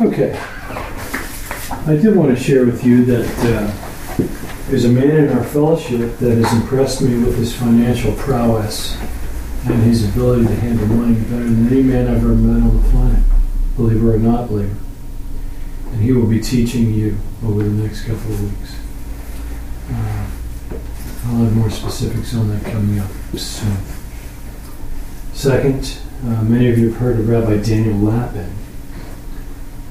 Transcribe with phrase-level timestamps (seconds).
[0.00, 0.30] Okay.
[1.70, 4.16] I did want to share with you that uh,
[4.68, 8.96] there's a man in our fellowship that has impressed me with his financial prowess
[9.66, 12.88] and his ability to handle money better than any man I've ever met on the
[12.90, 13.24] planet,
[13.76, 14.76] believer or not believer.
[15.86, 18.76] And he will be teaching you over the next couple of weeks.
[19.90, 20.26] Uh,
[21.26, 23.78] I'll have more specifics on that coming up soon.
[25.32, 28.54] Second, uh, many of you have heard of Rabbi Daniel Lapin.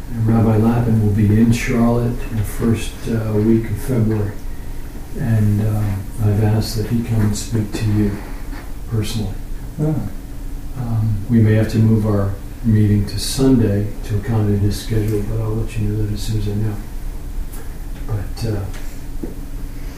[0.09, 4.33] And Rabbi Lapin will be in Charlotte in the first uh, week of February.
[5.19, 8.11] And uh, I've asked that he come and speak to you
[8.89, 9.33] personally.
[9.79, 12.33] Um, we may have to move our
[12.63, 16.39] meeting to Sunday to accommodate his schedule, but I'll let you know that as soon
[16.39, 16.75] as I know.
[18.07, 18.65] But uh,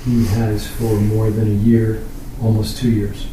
[0.05, 2.03] he has for more than a year,
[2.41, 3.27] almost two years,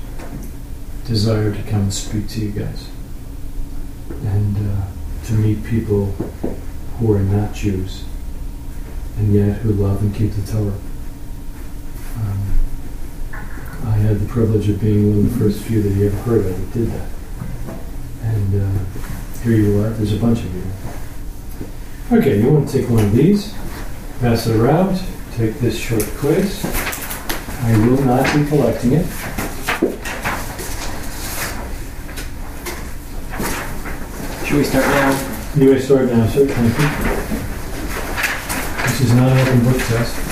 [1.07, 2.89] desired to come and speak to you guys
[4.11, 4.87] and uh,
[5.27, 6.15] to meet people
[6.99, 8.05] who are not Jews
[9.19, 10.79] and yet who love and keep the Torah.
[12.17, 12.59] Um,
[13.85, 16.47] I had the privilege of being one of the first few that you ever heard
[16.47, 17.09] of that did that.
[18.23, 22.19] And uh, here you are, there's a bunch of you.
[22.19, 23.53] Okay, you want to take one of these,
[24.21, 25.01] pass it around,
[25.33, 26.65] take this short quiz.
[27.63, 29.07] I will not be collecting it.
[34.47, 35.36] Should we start now?
[35.57, 36.45] You may start now, sir.
[36.45, 36.87] Thank you.
[38.83, 40.26] This is not an open book test.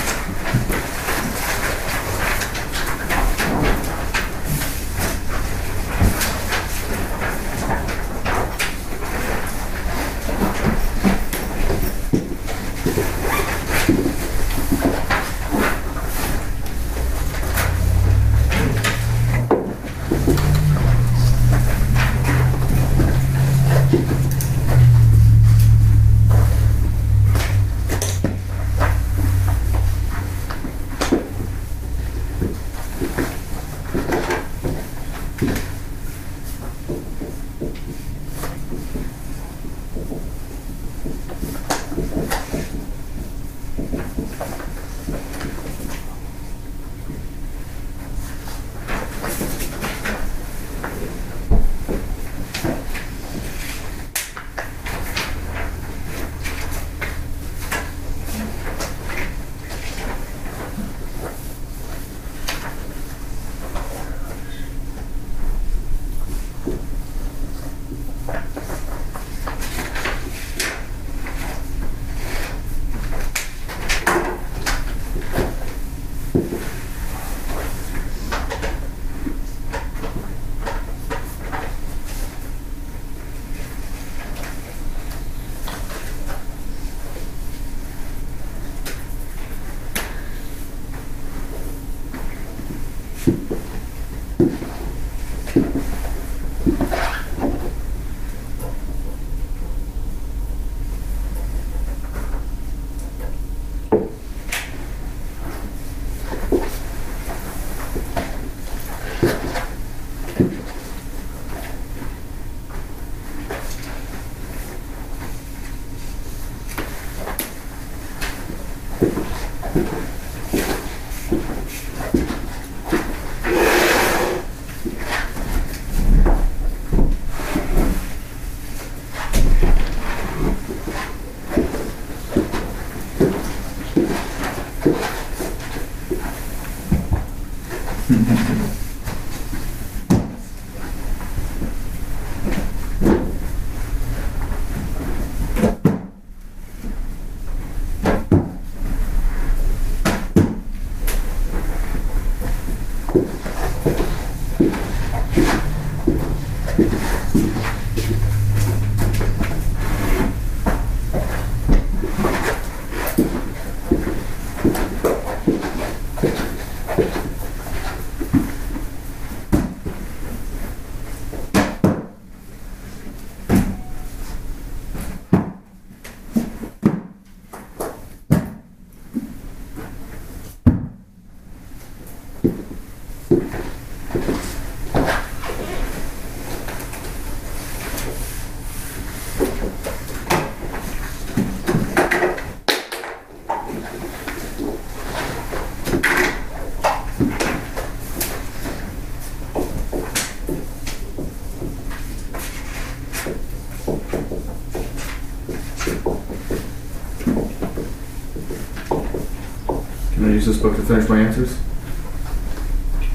[210.25, 211.55] Gonna use this book to finish my answers.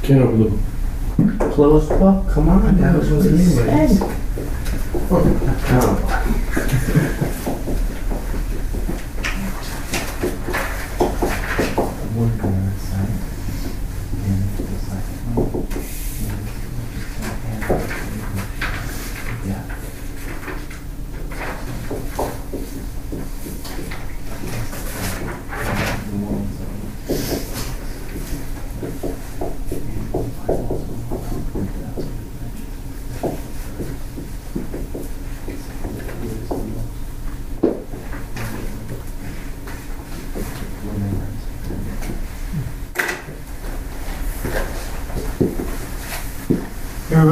[0.02, 1.52] Can't open the book.
[1.52, 3.98] Closed book, come on, that was what he said.
[5.12, 6.36] Oh.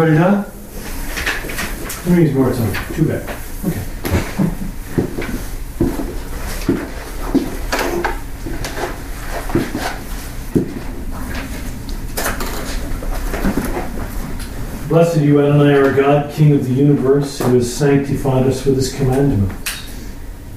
[0.00, 0.44] Everybody done?
[2.04, 2.94] That means more time.
[2.94, 3.22] Too bad.
[3.66, 3.82] Okay.
[14.88, 18.94] Blessed you, Adonai, our God, King of the universe, who has sanctified us with his
[18.94, 19.82] commandments,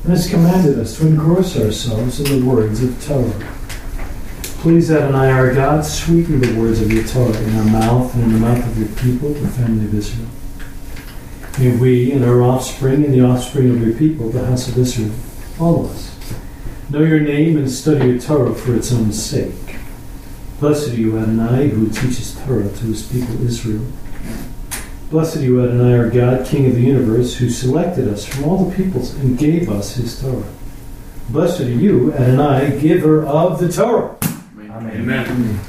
[0.03, 3.60] and has commanded us to engross ourselves in the words of Torah.
[4.61, 8.33] Please, Adonai, our God, sweeten the words of your Torah in our mouth and in
[8.33, 10.27] the mouth of your people, the family of Israel.
[11.57, 15.09] May we and our offspring and the offspring of your people, the house of Israel,
[15.59, 16.15] all of us,
[16.91, 19.79] know your name and study your Torah for its own sake.
[20.59, 23.87] Blessed are you, Adonai, who teaches Torah to his people Israel.
[25.09, 28.65] Blessed are you, Adonai, our God, King of the universe, who selected us from all
[28.65, 30.53] the peoples and gave us his Torah.
[31.29, 34.20] Blessed are you, Adonai, giver of the Torah.
[34.89, 35.59] Amen.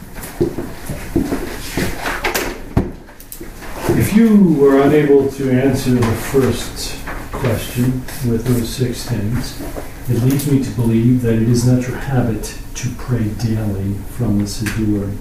[3.94, 6.98] If you were unable to answer the first
[7.30, 7.92] question
[8.26, 9.60] with those six things,
[10.08, 14.38] it leads me to believe that it is not your habit to pray daily from
[14.38, 15.14] the Siddur.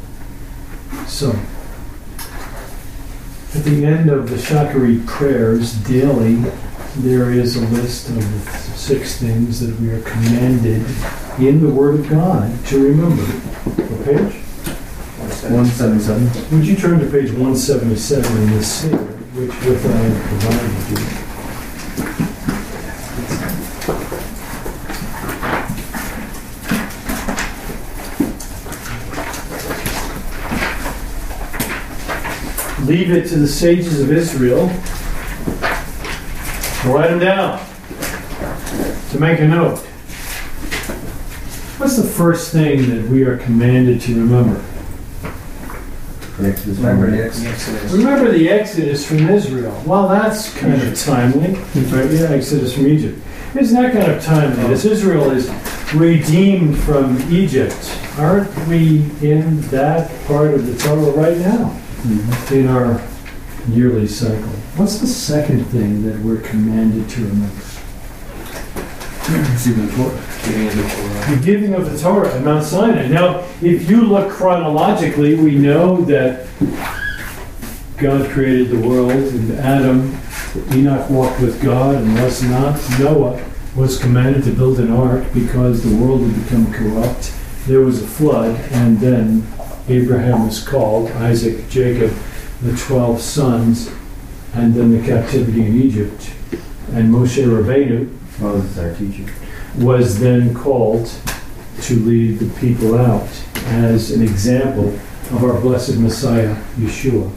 [1.06, 1.32] So,
[3.54, 6.38] at the end of the Shacharit prayers daily,
[6.98, 8.24] there is a list of
[8.76, 10.86] six things that we are commanded
[11.40, 13.24] in the Word of God to remember.
[13.24, 14.36] What page?
[15.50, 16.58] 177.
[16.58, 19.00] Would you turn to page 177 in this series,
[19.34, 21.22] which with I have provided you?
[32.86, 34.70] Leave it to the sages of Israel
[36.86, 37.64] write them down,
[39.12, 39.80] to make a note.
[41.78, 44.64] What's the first thing that we are commanded to remember?
[46.40, 46.78] Exodus.
[46.78, 47.92] Remember the Exodus.
[47.92, 49.82] Remember the Exodus from Israel.
[49.86, 51.54] Well, that's kind of timely.
[51.54, 52.10] Right?
[52.12, 53.20] Yeah, Exodus from Egypt.
[53.56, 54.72] Isn't that kind of timely?
[54.72, 55.52] As Israel is
[55.94, 62.54] redeemed from Egypt, aren't we in that part of the Torah right now mm-hmm.
[62.54, 63.02] in our
[63.70, 64.50] yearly cycle?
[64.78, 67.62] What's the second thing that we're commanded to remember?
[69.30, 70.22] Receiving the Torah.
[70.44, 71.36] Giving the Torah.
[71.36, 73.08] The giving of the Torah at Mount Sinai.
[73.08, 76.48] Now, if you look chronologically, we know that
[77.98, 80.18] God created the world and Adam,
[80.74, 82.80] Enoch walked with God and was not.
[83.00, 83.42] Noah
[83.76, 87.34] was commanded to build an ark because the world had become corrupt.
[87.68, 89.48] There was a flood, and then
[89.88, 92.12] Abraham was called, Isaac, Jacob,
[92.62, 93.92] the 12 sons,
[94.54, 96.32] and then the captivity in Egypt.
[96.94, 99.32] And Moshe Rabbeinu, Moses, our teacher.
[99.78, 101.12] was then called
[101.82, 103.30] to lead the people out
[103.66, 104.90] as an example
[105.32, 107.32] of our blessed Messiah, Yeshua.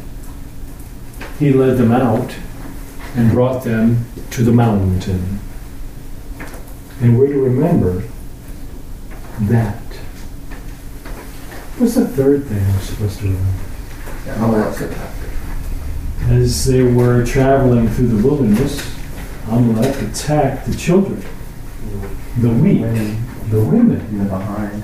[1.38, 2.34] He led them out
[3.16, 5.38] and brought them to the mountain.
[7.00, 8.02] And we're to remember
[9.42, 9.80] that.
[11.78, 13.63] What's the third thing we're supposed to remember?
[14.24, 14.98] That's it.
[16.28, 18.94] As they were traveling through the wilderness,
[19.48, 21.22] Amalek attacked the children,
[22.38, 22.80] the weak,
[23.50, 24.00] the women.
[24.00, 24.82] In the behind.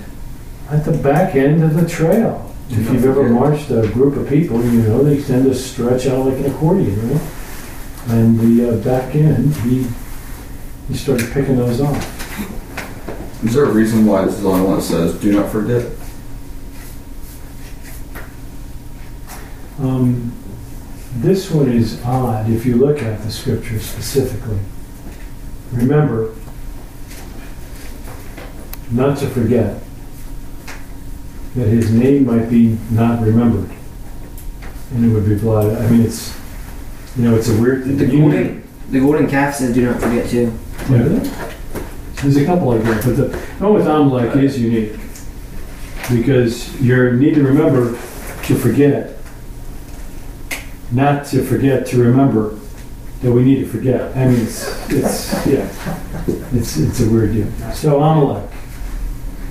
[0.70, 2.46] at the back end of the trail.
[2.68, 6.26] If you've ever marched a group of people, you know they tend to stretch out
[6.26, 7.20] like an accordion, right?
[8.08, 9.86] And the uh, back end, he
[10.88, 13.44] he started picking those off.
[13.44, 15.86] Is there a reason why this is the only one that says, do not forget?
[19.80, 20.32] Um,
[21.16, 24.58] this one is odd if you look at the scripture specifically.
[25.72, 26.34] Remember,
[28.90, 29.82] not to forget
[31.56, 33.70] that his name might be not remembered,
[34.92, 35.78] and it would be blotted.
[35.78, 36.36] I mean, it's
[37.16, 37.84] you know, it's a weird.
[37.84, 40.52] The golden, the golden calf says, "Do not forget too."
[40.90, 41.46] Yeah.
[42.22, 44.92] There's a couple like that, but the one with Amalek is unique.
[46.10, 49.19] because you need to remember to forget.
[50.92, 52.58] Not to forget to remember
[53.22, 54.16] that we need to forget.
[54.16, 55.68] I mean, it's, it's yeah,
[56.52, 57.50] it's, it's a weird deal.
[57.72, 58.50] So Amalek.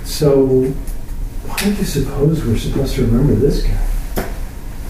[0.04, 0.64] So
[1.46, 4.28] why do you suppose we're supposed to remember this guy?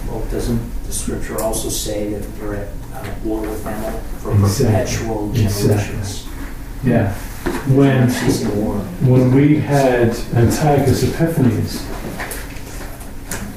[0.09, 4.66] Well, doesn't the scripture also say that we're at uh, war with them for Exactly.
[4.66, 5.69] perpetual Exactly.
[5.69, 6.26] generations?
[6.83, 7.12] Yeah.
[7.69, 8.09] When
[9.09, 11.87] when we had Antiochus Epiphanes,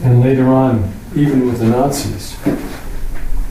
[0.04, 2.36] and later on, even with the Nazis,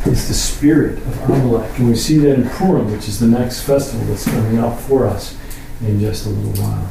[0.05, 1.79] it's the spirit of Amalek.
[1.79, 5.07] And we see that in Purim, which is the next festival that's coming up for
[5.07, 5.39] us
[5.81, 6.87] in just a little while.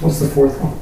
[0.00, 0.78] What's the fourth one?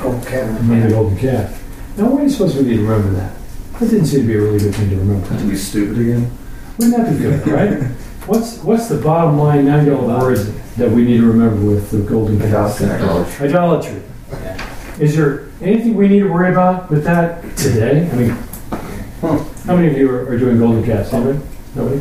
[0.00, 0.46] Okay.
[0.46, 1.62] The Golden Calf.
[1.96, 3.34] Now, why do you suppose we need to remember that?
[3.80, 5.26] That didn't seem to be a really good thing to remember.
[5.38, 6.30] To be stupid again?
[6.78, 7.82] Wouldn't that be good, right?
[8.26, 10.38] What's, what's the bottom line nine dollar word
[10.76, 12.80] that we need to remember with the Golden Calf?
[12.80, 13.48] Idolatry.
[13.48, 14.02] Idolatry.
[15.00, 18.08] Is there anything we need to worry about with that today?
[18.10, 18.36] I mean,
[19.20, 21.12] how many of you are, are doing golden calves?
[21.12, 21.40] Anybody?
[21.74, 22.00] Nobody?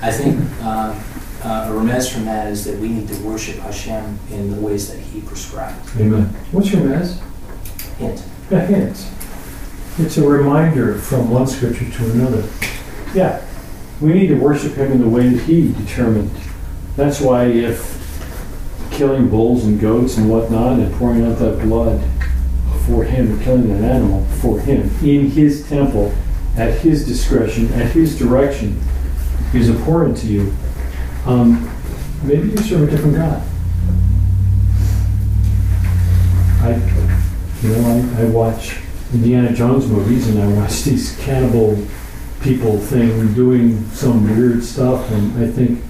[0.00, 0.94] I think uh,
[1.42, 4.88] uh, a remez from that is that we need to worship Hashem in the ways
[4.92, 5.78] that He prescribed.
[5.98, 6.24] Amen.
[6.52, 7.20] What's remez?
[7.96, 8.22] Hint.
[8.50, 9.08] A hint.
[9.98, 12.48] It's a reminder from one scripture to another.
[13.14, 13.44] Yeah,
[14.00, 16.30] we need to worship Him in the way that He determined.
[16.96, 17.92] That's why if
[18.92, 22.00] killing bulls and goats and whatnot and pouring out that blood
[22.86, 26.12] for Him, killing an animal for Him in His temple,
[26.56, 28.80] at His discretion, at His direction,
[29.52, 30.54] is abhorrent to you,
[31.26, 31.70] um,
[32.22, 33.42] maybe you serve a different God.
[36.60, 36.74] I,
[37.62, 38.76] you know, I, I watch
[39.12, 41.78] Indiana Jones movies and I watch these cannibal
[42.42, 45.82] people thing doing some weird stuff, and I think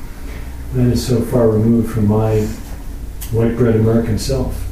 [0.74, 2.42] that is so far removed from my
[3.32, 4.63] white bread American self.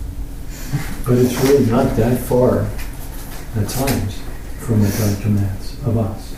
[1.05, 2.61] But it's really not that far
[3.57, 4.23] at times
[4.61, 6.37] from what God commands of us.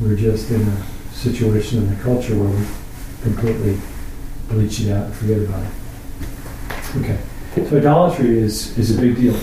[0.00, 2.66] We're just in a situation in the culture where we
[3.22, 3.80] completely
[4.48, 7.00] bleach it out and forget about it.
[7.00, 7.18] Okay.
[7.68, 9.38] So idolatry is, is a big deal.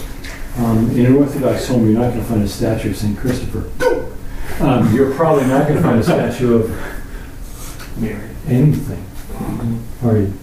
[0.58, 3.18] Um, in an Orthodox home, you're not going to find a statue of St.
[3.18, 3.70] Christopher.
[4.62, 6.70] Um, you're probably not going to find a statue of
[7.98, 8.30] Mary.
[8.48, 9.06] anything,
[10.04, 10.34] are you?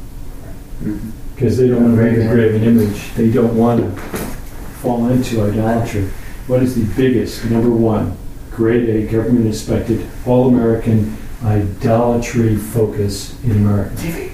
[1.39, 3.15] Because they don't want to make a graven image.
[3.15, 4.01] They don't want to
[4.83, 6.09] fall into idolatry.
[6.49, 8.19] What is the biggest, number one,
[8.51, 13.95] grade A, government inspected, all American idolatry focus in America?
[13.95, 14.33] TV.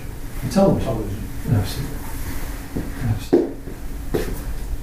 [0.50, 1.28] Television.
[1.50, 1.96] Absolutely.
[3.02, 3.56] Absolutely.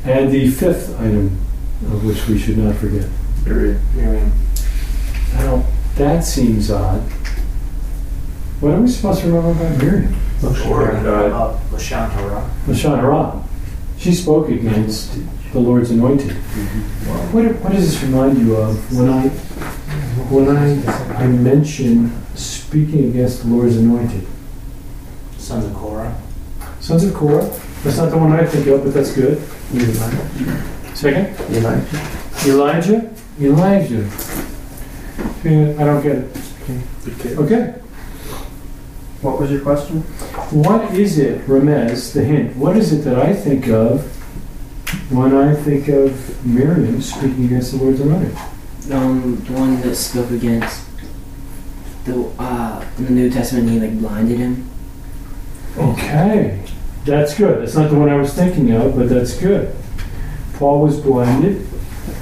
[0.03, 1.39] And the fifth item,
[1.87, 3.09] of which we should not forget.
[3.45, 3.81] Period.
[3.95, 4.31] Miriam.
[5.33, 7.01] Now, that seems odd.
[8.59, 10.15] What are we supposed to remember about Miriam?
[10.67, 12.49] Or uh, Lashon Hara.
[12.67, 13.43] Lashon Hara.
[13.97, 15.17] She spoke against
[15.53, 16.29] the Lord's anointed.
[16.29, 17.33] Mm-hmm.
[17.33, 19.29] What, what does this remind you of when I
[20.29, 24.25] when I, I mention speaking against the Lord's anointed?
[25.37, 26.15] Sons of Korah.
[26.79, 27.45] Sons of Korah.
[27.83, 29.41] That's not the one I think of, but that's good.
[29.73, 30.95] Elijah.
[30.95, 31.39] Second.
[31.55, 32.07] Elijah.
[32.45, 33.15] Elijah?
[33.39, 34.09] Elijah.
[35.43, 36.37] I don't get it.
[37.07, 37.35] Okay.
[37.35, 37.80] Okay.
[39.21, 40.01] What was your question?
[40.49, 44.03] What is it, Remez, the hint, what is it that I think of
[45.11, 48.35] when I think of Miriam speaking against the Lord's anointed?
[48.91, 50.87] Um, the one that spoke against
[52.05, 54.67] the uh in the New Testament, he like blinded him.
[55.77, 56.63] Okay,
[57.05, 57.61] that's good.
[57.61, 59.75] That's not the one I was thinking of, but that's good.
[60.55, 61.67] Paul was blinded,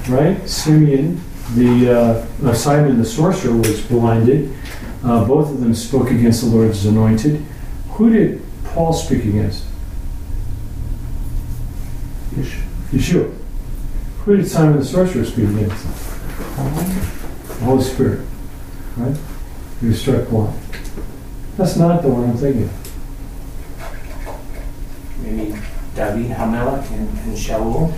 [0.06, 0.46] right?
[0.46, 1.22] Simeon,
[1.54, 4.54] the uh, uh, Simon the sorcerer was blinded.
[5.02, 7.44] Uh, both of them spoke against the Lord's anointed.
[7.92, 9.64] Who did Paul speak against?
[12.92, 13.34] Yeshua.
[14.24, 15.84] Who did Simon the sorcerer speak against?
[15.86, 18.26] The Holy Spirit.
[18.96, 19.16] Right?
[19.80, 20.58] He was struck blind.
[21.56, 22.70] That's not the one I'm thinking of.
[25.22, 25.54] Maybe
[25.94, 27.92] David Hamelech and, and Shaul.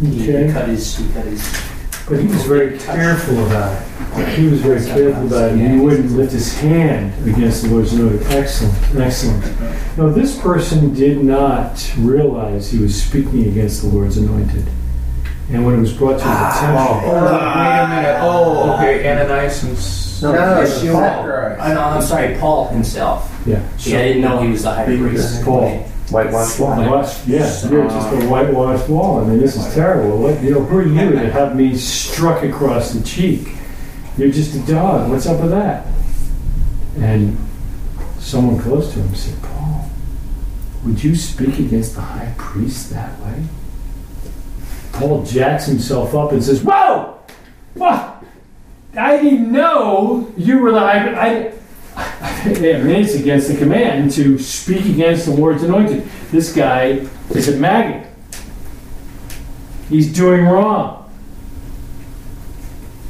[0.00, 0.52] He, Okay.
[0.52, 0.96] cut his.
[0.96, 1.67] He cut his.
[2.08, 4.28] But he was very careful about it.
[4.38, 5.58] He was very careful about it.
[5.58, 8.22] He wouldn't lift his hand against the Lord's anointed.
[8.32, 9.44] Excellent, excellent.
[9.98, 14.64] No, this person did not realize he was speaking against the Lord's anointed.
[15.50, 18.18] And when it was brought to his attention, ah, wait a minute.
[18.22, 19.10] Oh, okay.
[19.10, 20.62] Ananias and S- No, Paul.
[20.64, 21.58] Yeshua.
[21.60, 23.30] I know, I'm sorry, Paul himself.
[23.46, 23.62] yeah.
[23.78, 25.42] Yeah, I didn't know he was the high priest.
[25.44, 25.84] Paul.
[26.10, 26.76] Whitewash wall.
[26.76, 29.20] Whitewash, yeah, you're just a whitewashed wall.
[29.20, 30.18] I mean, this is terrible.
[30.18, 33.48] What, you know, who are you to have me struck across the cheek?
[34.16, 35.10] You're just a dog.
[35.10, 35.86] What's up with that?
[36.98, 37.36] And
[38.18, 39.90] someone close to him said, Paul,
[40.84, 43.44] Would you speak against the high priest that way?
[44.92, 47.20] Paul jacks himself up and says, Whoa!
[47.74, 48.24] What?
[48.96, 51.57] I didn't know you were the high priest.
[52.56, 56.04] It's against the command to speak against the Lord's anointed.
[56.30, 58.06] This guy is a maggot.
[59.88, 61.10] He's doing wrong.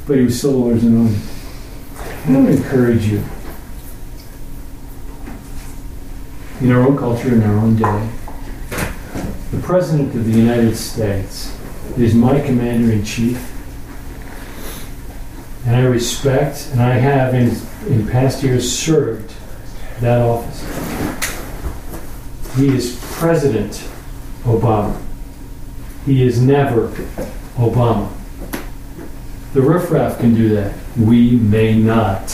[0.07, 1.21] But he was still the Lord's anointed.
[2.27, 3.23] I would encourage you.
[6.61, 8.09] In our own culture, in our own day,
[9.51, 11.57] the President of the United States
[11.97, 13.45] is my commander in chief.
[15.65, 17.49] And I respect, and I have in,
[17.91, 19.28] in past years served
[20.01, 20.59] that office.
[22.55, 23.73] He is President
[24.43, 24.99] Obama.
[26.05, 26.87] He is never
[27.55, 28.11] Obama.
[29.53, 30.73] The riffraff can do that.
[30.97, 32.31] We may not.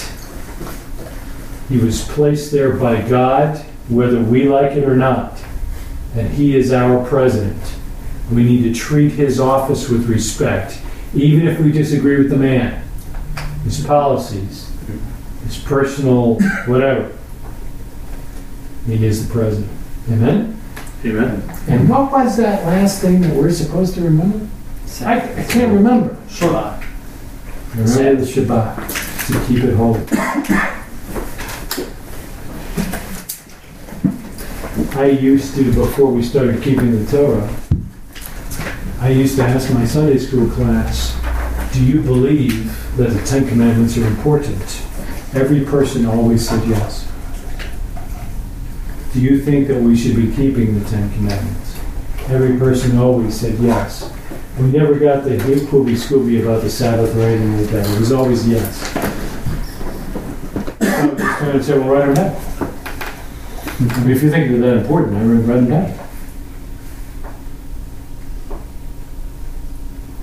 [1.70, 3.58] He was placed there by God,
[3.90, 5.40] whether we like it or not.
[6.16, 7.62] And he is our president.
[8.32, 10.80] We need to treat his office with respect,
[11.14, 12.84] even if we disagree with the man,
[13.64, 14.72] his policies,
[15.44, 17.15] his personal whatever.
[18.86, 19.72] He is the president.
[20.10, 20.62] Amen?
[21.04, 21.44] Amen.
[21.68, 24.48] And what was that last thing that we're supposed to remember?
[25.02, 26.16] I, I can't remember.
[26.28, 26.84] Shabbat.
[27.76, 30.06] Remember the Shabbat, to keep it holy.
[34.96, 37.54] I used to, before we started keeping the Torah,
[39.00, 41.20] I used to ask my Sunday school class,
[41.74, 44.62] do you believe that the Ten Commandments are important?
[45.34, 47.05] Every person always said yes.
[49.16, 51.80] Do you think that we should be keeping the Ten Commandments?
[52.28, 54.12] Every person always said yes.
[54.60, 57.96] We never got the hey, hooby scooby about the Sabbath or anything like that.
[57.96, 58.94] It was always yes.
[60.82, 62.36] I was just trying to well, write them down.
[63.80, 66.00] I mean, if you think they're that important, I would write them down.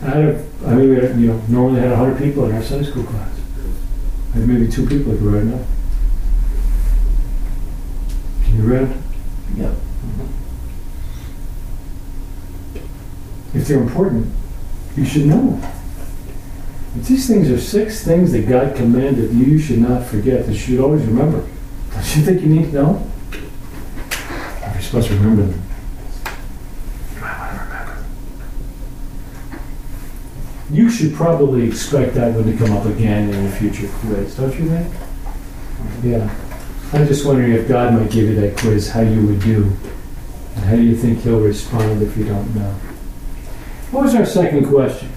[0.03, 3.05] I I mean, we had, you know, normally had hundred people in our Sunday school
[3.05, 3.41] class.
[4.35, 5.67] I had maybe two people could write them down.
[8.63, 9.03] You read?
[9.57, 9.75] Yep.
[13.55, 14.33] If they're important,
[14.97, 15.61] you should know.
[16.95, 20.59] But these things are six things that God commanded you should not forget, that you
[20.59, 21.41] should always remember.
[21.93, 23.11] Don't you think you need to know?
[24.73, 25.63] You're supposed to remember them.
[27.15, 28.05] You might want to remember.
[30.71, 34.55] You should probably expect that one to come up again in the future quiz, don't
[34.57, 34.87] you think?
[34.87, 36.11] Mm-hmm.
[36.11, 36.52] Yeah.
[36.93, 39.65] I'm just wondering if God might give you that quiz, how you would do.
[40.57, 42.71] And how do you think he'll respond if you don't know?
[43.91, 45.09] What was our second question?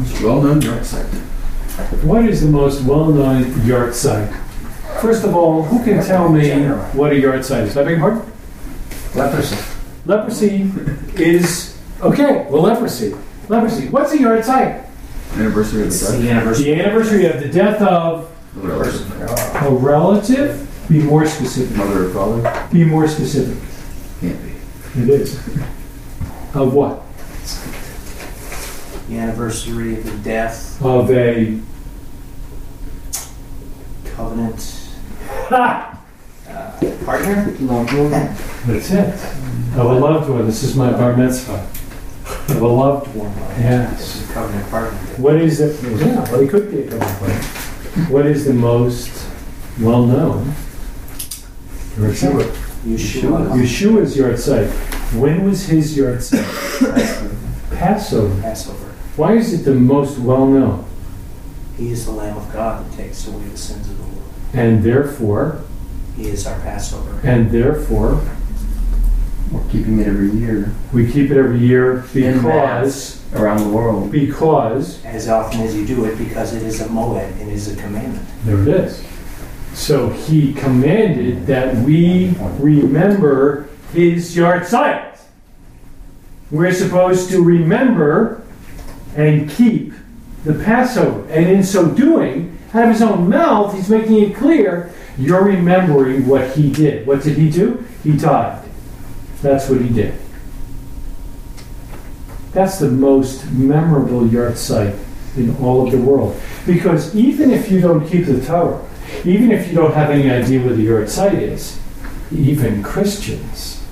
[0.00, 1.06] It's well known yahrzeit.
[2.04, 4.32] What is the most well-known yahrzeit?
[5.00, 6.50] First of all, who can tell me
[6.92, 7.76] what a yahrzeit is?
[7.76, 8.32] I beg your pardon?
[9.14, 9.56] Leprosy.
[10.06, 10.70] Leprosy
[11.22, 13.14] is, okay, well, leprosy.
[13.48, 13.88] Leprosy.
[13.88, 14.86] What's a yahrzeit?
[15.34, 16.32] Anniversary of It's the the death.
[16.36, 16.64] anniversary.
[16.64, 19.17] The anniversary of the death of of the relative.
[19.54, 20.64] A relative?
[20.88, 21.76] Be more specific.
[21.76, 22.68] Mother or father?
[22.72, 23.56] Be more specific.
[24.20, 25.02] Can't be.
[25.02, 25.36] It is.
[26.54, 27.02] Of what?
[29.08, 31.58] The anniversary of the death, Of a,
[34.04, 34.90] covenant,
[35.48, 35.98] ha!
[36.48, 37.54] uh, partner.
[37.60, 38.10] Loved one.
[38.10, 39.14] That's it.
[39.78, 40.46] Of a loved one.
[40.46, 41.66] This is my bar mitzvah.
[42.54, 43.32] Of a loved one.
[43.60, 44.28] Yes.
[44.28, 44.98] A covenant partner.
[45.16, 45.82] What is it?
[46.00, 48.12] Yeah, well, it could be a covenant partner.
[48.12, 49.27] What is the most
[49.80, 50.52] well-known?
[51.96, 52.50] yahrzeit?
[52.84, 53.50] Yeshua.
[53.58, 54.70] Yeshua's yahrzeit.
[55.18, 56.44] When was his yahrzeit?
[57.76, 58.40] Passover.
[58.42, 58.84] Passover.
[59.16, 60.84] Why is it the most well-known?
[61.76, 64.22] He is the Lamb of God that takes away the sins of the world.
[64.52, 65.60] And therefore,
[66.16, 67.20] He is our Passover.
[67.22, 68.20] and therefore,
[69.52, 74.10] We're keeping it every year we keep it every year In because, around the world.
[74.10, 77.76] because, As often as you do it, because it is a moed, it is a
[77.76, 78.26] commandment.
[78.44, 79.02] there it is.
[79.74, 85.18] So he commanded that we remember his yahrzeit.
[86.50, 88.42] We're supposed to remember
[89.16, 89.92] and keep
[90.44, 91.28] the Passover.
[91.30, 96.26] And in so doing, out of his own mouth, he's making it clear you're remembering
[96.26, 97.06] what he did.
[97.06, 97.84] What did he do?
[98.04, 98.64] He died.
[99.42, 100.14] That's what he did.
[102.52, 104.98] That's the most memorable yahrzeit
[105.36, 106.40] in all of the world.
[106.66, 108.87] Because even if you don't keep the Torah,
[109.24, 111.80] even if you don't have any idea what the site is,
[112.32, 113.84] even Christians,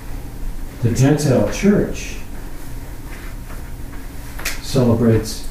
[0.81, 2.17] the Gentile church,
[4.61, 5.49] celebrates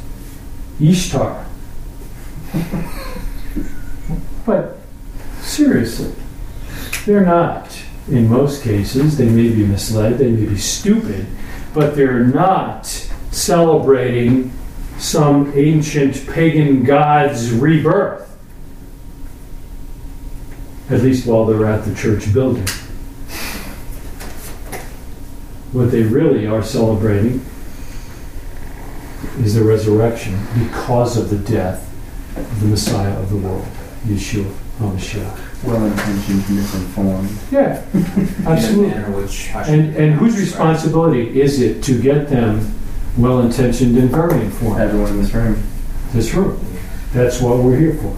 [0.80, 1.46] Ishtar.
[4.44, 4.78] but
[5.40, 6.14] seriously,
[7.04, 7.76] they're not
[8.08, 9.16] in most cases.
[9.16, 11.26] They may be misled, they may be stupid,
[11.74, 12.86] but they're not
[13.30, 14.52] celebrating
[14.98, 18.35] some ancient pagan god's rebirth.
[20.88, 22.66] At least while they're at the church building.
[25.72, 27.44] What they really are celebrating
[29.40, 31.92] is the resurrection because of the death
[32.36, 33.66] of the Messiah of the world,
[34.06, 35.64] Yeshua HaMashiach.
[35.64, 37.30] Well-intentioned, misinformed.
[37.50, 37.84] Yeah,
[38.46, 39.02] absolutely.
[39.12, 42.72] which And, and whose responsibility is it to get them
[43.16, 44.80] well-intentioned and very informed?
[44.80, 45.62] Everyone in this room.
[46.12, 46.60] That's true.
[47.12, 48.16] That's what we're here for.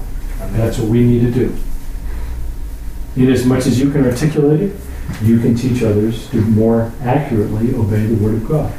[0.52, 1.56] That's what we need to do.
[3.18, 4.76] In as much as you can articulate it,
[5.22, 8.72] you can teach others to more accurately obey the Word of God.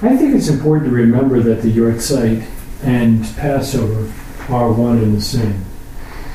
[0.00, 2.48] I think it's important to remember that the site
[2.82, 4.10] and Passover
[4.48, 5.62] are one and the same.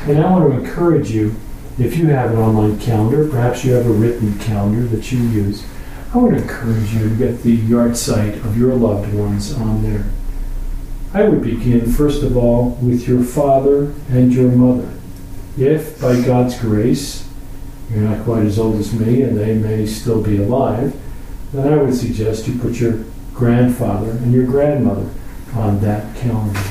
[0.03, 1.35] And I want to encourage you,
[1.79, 5.65] if you have an online calendar, perhaps you have a written calendar that you use,
[6.13, 10.05] I want to encourage you to get the site of your loved ones on there.
[11.11, 14.98] I would begin, first of all, with your father and your mother.
[15.59, 17.27] If, by God's grace,
[17.91, 20.95] you're not quite as old as me and they may still be alive,
[21.51, 25.09] then I would suggest you put your grandfather and your grandmother
[25.55, 26.61] on that calendar.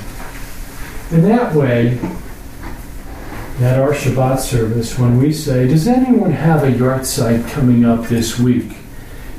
[1.10, 1.98] In that way,
[3.60, 8.38] at our Shabbat service, when we say, Does anyone have a yahrzeit coming up this
[8.38, 8.72] week?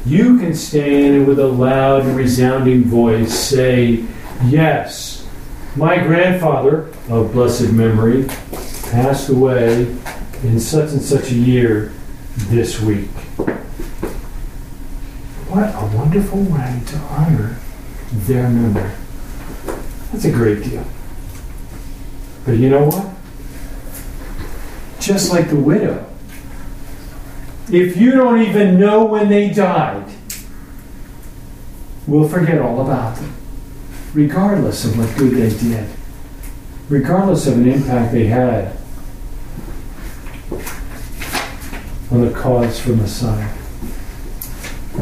[0.06, 4.06] You can stand and with a loud and resounding voice say,
[4.46, 5.28] Yes,
[5.76, 8.28] my grandfather of blessed memory
[8.92, 9.96] passed away
[10.44, 11.92] in such and such a year
[12.48, 13.10] this week.
[15.50, 17.58] What a wonderful way to honor
[18.12, 18.92] their memory.
[20.12, 20.86] That's a great deal.
[22.46, 23.14] But you know what?
[25.00, 26.06] Just like the widow,
[27.72, 30.10] if you don't even know when they died,
[32.08, 33.36] we'll forget all about them,
[34.14, 35.88] regardless of what good they did,
[36.90, 38.79] regardless of an impact they had
[42.12, 43.54] on the cause for Messiah.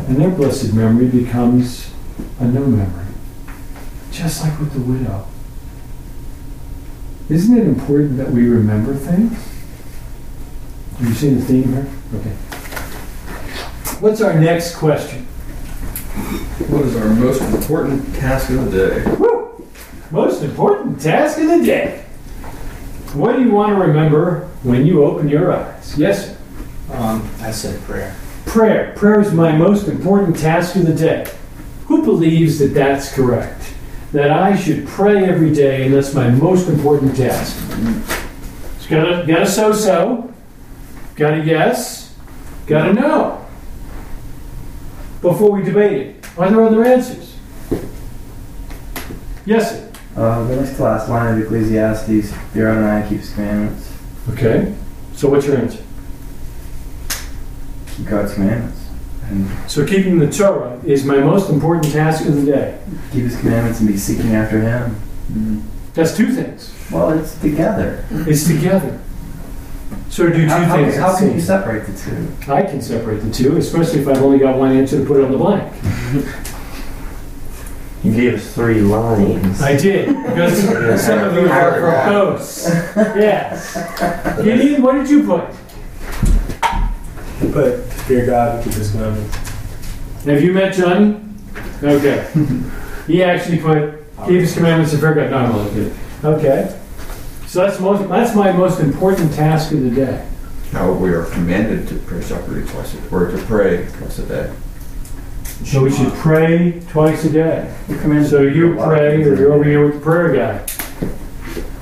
[0.07, 1.91] And their blessed memory becomes
[2.39, 3.05] a no memory,
[4.11, 5.27] just like with the widow.
[7.29, 9.33] Isn't it important that we remember things?
[10.97, 11.87] Have you seen the theme here?
[12.15, 12.35] Okay.
[13.99, 15.25] What's our next question?
[16.69, 19.15] What is our most important task of the day?
[19.15, 19.67] Woo!
[20.11, 22.03] Most important task of the day.
[23.13, 25.97] What do you want to remember when you open your eyes?
[25.97, 26.36] Yes, sir.
[26.97, 28.15] Um, I said prayer.
[28.47, 28.93] Prayer.
[28.95, 31.31] Prayer is my most important task of the day.
[31.85, 33.75] Who believes that that's correct?
[34.13, 37.55] That I should pray every day and that's my most important task?
[38.77, 40.33] It's got a, got a so-so,
[41.15, 42.15] got a yes,
[42.65, 43.45] got a no.
[45.21, 47.35] Before we debate it, are there other answers?
[49.45, 49.91] Yes, sir.
[50.15, 53.93] Uh, the next to last line of Ecclesiastes, fear Adonai keeps commandments.
[54.31, 54.73] Okay.
[55.13, 55.83] So what's your answer?
[57.97, 58.79] Keep God's commandments.
[59.23, 62.79] And So keeping the Torah is my most important task of the day.
[63.11, 64.91] keep his commandments and be seeking after him.
[65.31, 65.59] Mm-hmm.
[65.93, 66.73] That's two things.
[66.91, 68.05] Well, it's together.
[68.11, 69.01] It's together.
[70.09, 70.93] So do two How, how- things.
[70.95, 72.51] at how can you separate the two?
[72.51, 75.31] I can separate the two, especially if I've only got one answer to put on
[75.31, 75.73] the blank.
[78.03, 79.59] You gave us three lines.
[79.61, 80.57] I did, because
[81.05, 82.67] some of you are verbose.
[83.19, 83.73] Yes.
[84.41, 85.43] Gideon, what did you put?
[87.41, 89.35] But fear God and keep His commandments.
[90.25, 91.19] Have you met Johnny?
[91.83, 92.27] Okay.
[93.07, 95.31] He actually put, keep his commandments and fear God.
[95.31, 95.97] No, I'm only kidding.
[96.25, 96.77] Okay.
[97.45, 100.27] So that's most, that's my most important task of the day.
[100.73, 104.53] How we are commanded to pray separately twice, a- or to pray twice a day.
[105.63, 107.73] So we should pray twice a day.
[108.27, 110.65] So you are a lot pray, or you're over here with the prayer guy.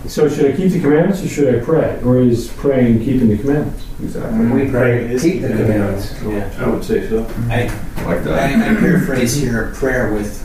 [0.07, 1.99] So should I keep the commandments or should I pray?
[2.03, 3.83] Or is praying keeping the commandments?
[4.01, 4.45] Exactly.
[4.65, 6.21] we pray, is keep the keeping commandments.
[6.23, 6.51] Yeah.
[6.65, 7.25] I would say so.
[7.49, 7.63] I,
[8.05, 8.61] Like that.
[8.61, 10.41] I paraphrase here prayer with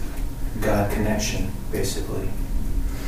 [0.62, 2.27] God connection, basically.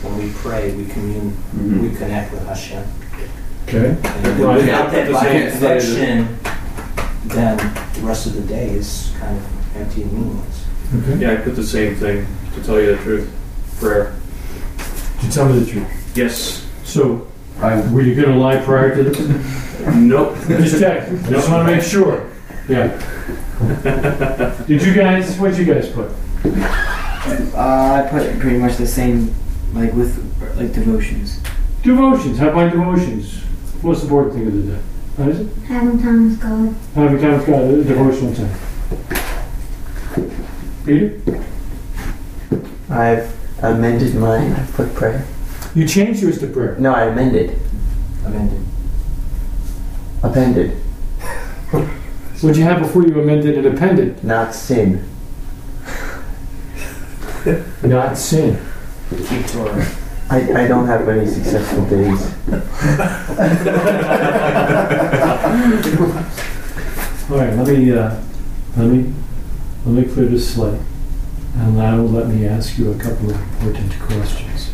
[0.03, 1.81] When we pray, we commune, Mhm.
[1.91, 2.83] we connect with Hashem.
[3.69, 3.97] Okay.
[4.03, 4.57] And Right.
[4.57, 6.29] without that I that- connection,
[7.27, 7.57] then
[7.95, 10.65] the rest of the day is kind of empty and meaningless.
[11.09, 11.21] Okay.
[11.23, 13.29] Yeah, I put the same thing, to tell you the truth.
[13.81, 14.13] Prayer.
[15.23, 15.87] To tell me the truth.
[16.15, 16.67] Yes.
[16.85, 17.27] So,
[17.61, 19.59] I, were you gonna lie prior to this?
[19.95, 20.37] Nope.
[20.47, 21.09] Just check.
[21.29, 22.31] Just wanna make sure.
[22.69, 22.87] Yeah.
[24.69, 26.09] Did you guys, what'd you guys put?
[27.55, 29.35] Uh, I put pretty much the same,
[29.73, 30.17] like with
[30.57, 31.41] like devotions.
[31.83, 32.39] Devotions.
[32.39, 33.43] How about devotions?
[33.83, 34.83] Most important thing of the day.
[35.17, 35.53] How is it?
[35.65, 36.75] Having time with God.
[36.95, 38.55] Having time with God, a devotional time.
[40.87, 41.21] Peter?
[42.89, 44.53] I've amended mine.
[44.53, 45.27] I've put prayer.
[45.75, 46.77] You changed yours to prayer.
[46.79, 47.59] No, I amended.
[48.27, 48.61] Amended.
[50.23, 50.71] Appended.
[52.43, 54.23] What'd you have before you amended and appended?
[54.23, 55.09] Not sin.
[57.83, 58.59] Not sin.
[60.31, 62.23] I, I don't have any successful days.
[67.31, 68.21] All right, let me, uh,
[68.77, 69.13] let me,
[69.87, 70.81] let me clear this slate.
[71.57, 74.72] And now let me ask you a couple of important questions.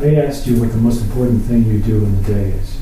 [0.00, 2.80] I asked you what the most important thing you do in the day is.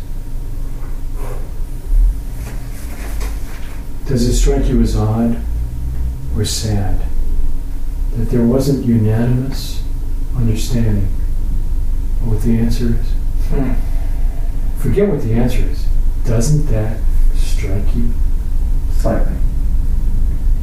[4.07, 5.38] Does it strike you as odd
[6.37, 7.01] or sad
[8.16, 9.83] that there wasn't unanimous
[10.37, 11.09] understanding
[12.22, 13.11] of what the answer is?
[13.51, 13.72] Hmm.
[14.81, 15.87] Forget what the answer is.
[16.25, 16.98] Doesn't that
[17.35, 18.12] strike you?
[18.92, 19.37] Slightly.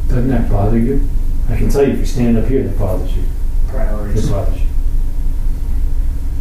[0.07, 1.07] Doesn't that bother you?
[1.49, 3.21] I can tell you if you stand up here, that bothers you.
[3.21, 4.29] It Priorities.
[4.29, 4.68] bothers you.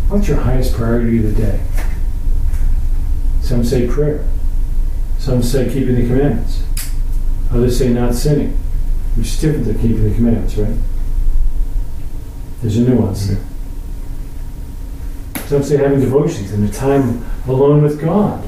[0.08, 1.60] What's your highest priority of the day?
[3.42, 4.26] Some say prayer.
[5.18, 6.62] Some say keeping the commandments.
[7.50, 8.56] Others say not sinning,
[9.16, 10.74] which is different than keeping the commandments, right?
[12.62, 13.44] There's a nuance there.
[15.46, 18.46] Some say having devotions and a time alone with God.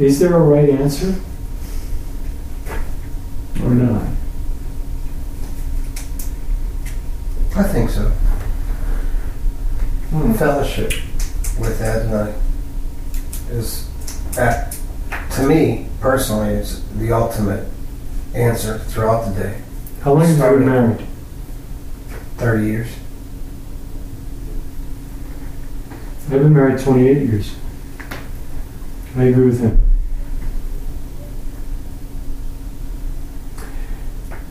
[0.00, 1.14] Is there a right answer?
[3.62, 4.06] Or not?
[7.56, 8.12] I think so.
[10.10, 10.32] Hmm.
[10.32, 10.90] Fellowship
[11.60, 12.34] with Adonai
[13.50, 13.86] is,
[14.38, 14.74] at,
[15.32, 17.68] to me personally, is the ultimate
[18.34, 19.60] answer throughout the day.
[20.00, 21.06] How long have you been married?
[22.38, 22.88] 30 years.
[26.24, 27.54] I've been married 28 years.
[29.14, 29.78] I agree with him.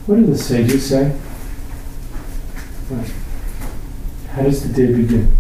[0.06, 1.18] What do the sages say?
[4.30, 5.36] How does the day begin?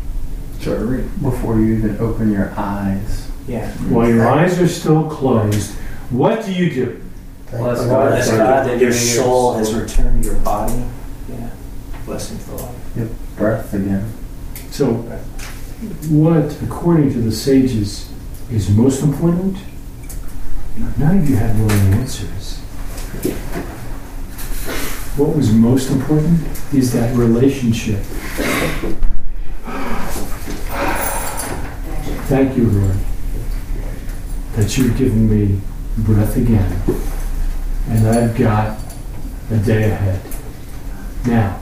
[0.62, 1.22] Try to read.
[1.22, 3.30] Before you even open your eyes.
[3.48, 3.72] Yeah.
[3.90, 5.74] While your eyes are still closed,
[6.10, 7.04] what do you do?
[7.48, 7.90] Thank Bless God.
[7.90, 8.10] God.
[8.10, 10.86] Bless God that your soul has returned to your body.
[11.30, 11.50] Yeah.
[12.06, 12.76] Blessing for life.
[12.98, 13.10] Yep.
[13.38, 14.12] Breath again.
[14.72, 14.94] So,
[16.10, 18.12] what, according to the sages,
[18.52, 19.58] is most important?
[20.98, 22.60] None of you have really answers.
[25.18, 26.42] What was most important
[26.74, 28.04] is that relationship.
[32.28, 32.98] Thank you, Lord,
[34.58, 35.62] that you've given me
[36.00, 36.82] breath again,
[37.88, 38.78] and I've got
[39.50, 40.22] a day ahead.
[41.26, 41.54] Now,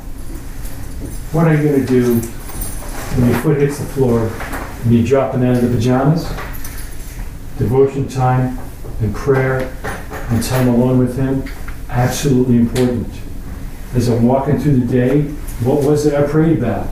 [1.34, 4.28] what are you going to do when your foot hits the floor
[4.84, 6.28] and you're dropping out of the pajamas?
[7.60, 8.58] Devotion time
[9.01, 9.71] and prayer
[10.30, 11.43] and time alone with Him,
[11.89, 13.13] absolutely important.
[13.93, 15.21] As I'm walking through the day,
[15.62, 16.91] what was it I prayed about?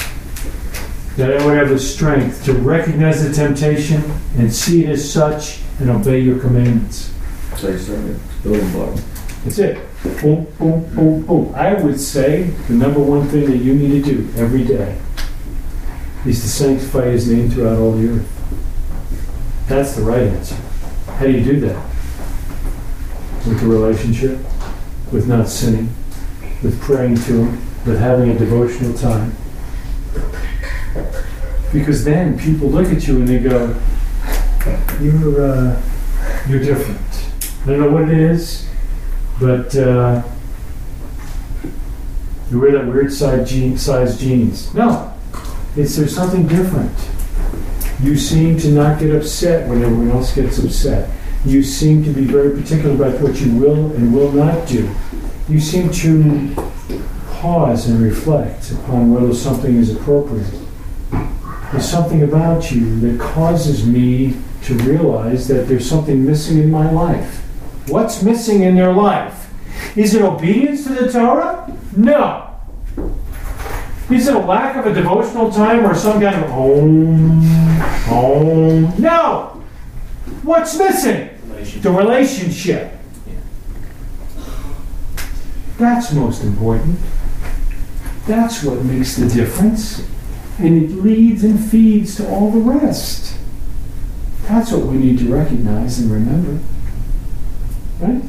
[1.18, 4.04] That I would have the strength to recognize the temptation
[4.38, 7.14] and see it as such and obey your commandments.
[7.58, 9.00] So you started building block.
[9.44, 9.78] That's it.
[10.22, 11.56] Boom, boom, boom, boom.
[11.56, 14.98] I would say the number one thing that you need to do every day
[16.26, 19.66] is to sanctify His name throughout all the earth.
[19.68, 20.56] That's the right answer.
[21.08, 21.86] How do you do that?
[23.46, 24.40] With a relationship,
[25.12, 25.94] with not sinning,
[26.64, 27.52] with praying to Him,
[27.86, 29.36] with having a devotional time.
[31.72, 33.76] Because then people look at you and they go,
[35.02, 35.82] "You're uh,
[36.48, 37.00] you're different."
[37.64, 38.68] I don't know what it is,
[39.40, 40.22] but uh,
[42.52, 44.74] you wear that weird size, jean, size jeans.
[44.74, 45.14] No,
[45.76, 46.92] it's there's something different.
[48.02, 51.10] You seem to not get upset when everyone else gets upset.
[51.46, 54.94] You seem to be very particular about what you will and will not do.
[55.50, 56.54] You seem to
[57.32, 60.63] pause and reflect upon whether something is appropriate.
[61.74, 66.92] There's something about you that causes me to realize that there's something missing in my
[66.92, 67.40] life.
[67.88, 69.52] What's missing in their life?
[69.98, 71.76] Is it obedience to the Torah?
[71.98, 72.56] No.
[74.12, 77.42] Is it a lack of a devotional time or some kind of home?
[78.06, 78.94] Home?
[79.02, 79.64] No.
[80.44, 81.32] What's missing?
[81.48, 81.82] Relationship.
[81.82, 83.00] The relationship.
[85.80, 87.00] That's most important.
[88.28, 90.08] That's what makes the difference.
[90.64, 93.38] And it leads and feeds to all the rest.
[94.44, 96.64] That's what we need to recognize and remember.
[98.00, 98.24] Right?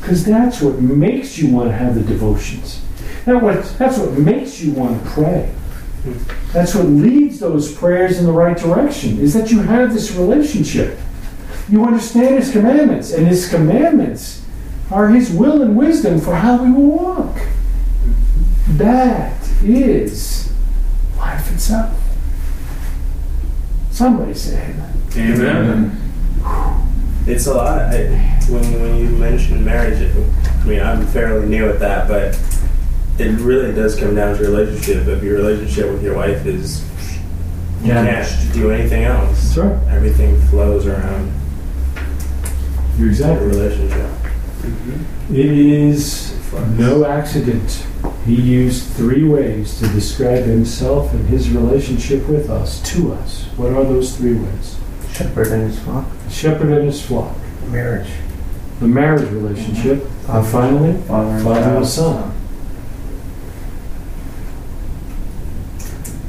[0.00, 2.80] Because that's what makes you want to have the devotions.
[3.26, 5.54] What, that's what makes you want to pray.
[6.52, 10.98] That's what leads those prayers in the right direction, is that you have this relationship.
[11.68, 14.44] You understand His commandments, and His commandments
[14.90, 17.38] are His will and wisdom for how we will walk.
[18.70, 20.49] That is
[21.30, 21.96] life itself.
[23.90, 24.92] Somebody say amen.
[25.16, 25.96] Amen.
[27.26, 27.94] It's a lot.
[27.94, 28.06] I,
[28.48, 32.38] when when you mention marriage, it, I mean I'm fairly new at that, but
[33.18, 35.06] it really does come down to relationship.
[35.06, 36.84] If your relationship with your wife is
[37.82, 39.54] you can't do anything else.
[39.54, 39.88] That's right.
[39.94, 41.32] Everything flows around
[42.98, 43.56] You're the exactly right.
[43.56, 44.10] relationship.
[45.30, 46.34] It is
[46.76, 47.86] no accident.
[48.26, 53.44] He used three ways to describe himself and his relationship with us, to us.
[53.56, 54.76] What are those three ways?
[55.12, 56.06] Shepherd and his flock.
[56.28, 57.34] Shepherd and his flock,
[57.68, 58.10] Marriage.
[58.78, 62.36] the marriage relationship, and finally, Father and father and son.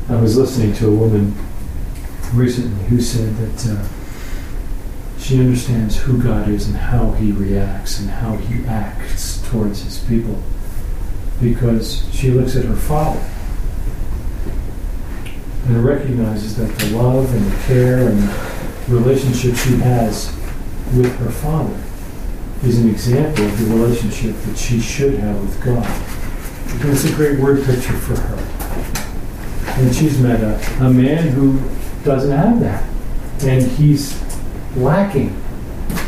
[0.09, 1.35] I was listening to a woman
[2.33, 3.87] recently who said that uh,
[5.17, 9.99] she understands who God is and how he reacts and how he acts towards his
[9.99, 10.41] people
[11.41, 13.19] because she looks at her father
[15.65, 18.19] and recognizes that the love and the care and
[18.87, 20.27] the relationship she has
[20.95, 21.81] with her father
[22.63, 25.85] is an example of the relationship that she should have with God.
[26.81, 29.81] And it's a great word picture for her.
[29.81, 31.59] And she's met a, a man who
[32.03, 32.87] doesn't have that.
[33.43, 34.21] And he's
[34.75, 35.35] lacking.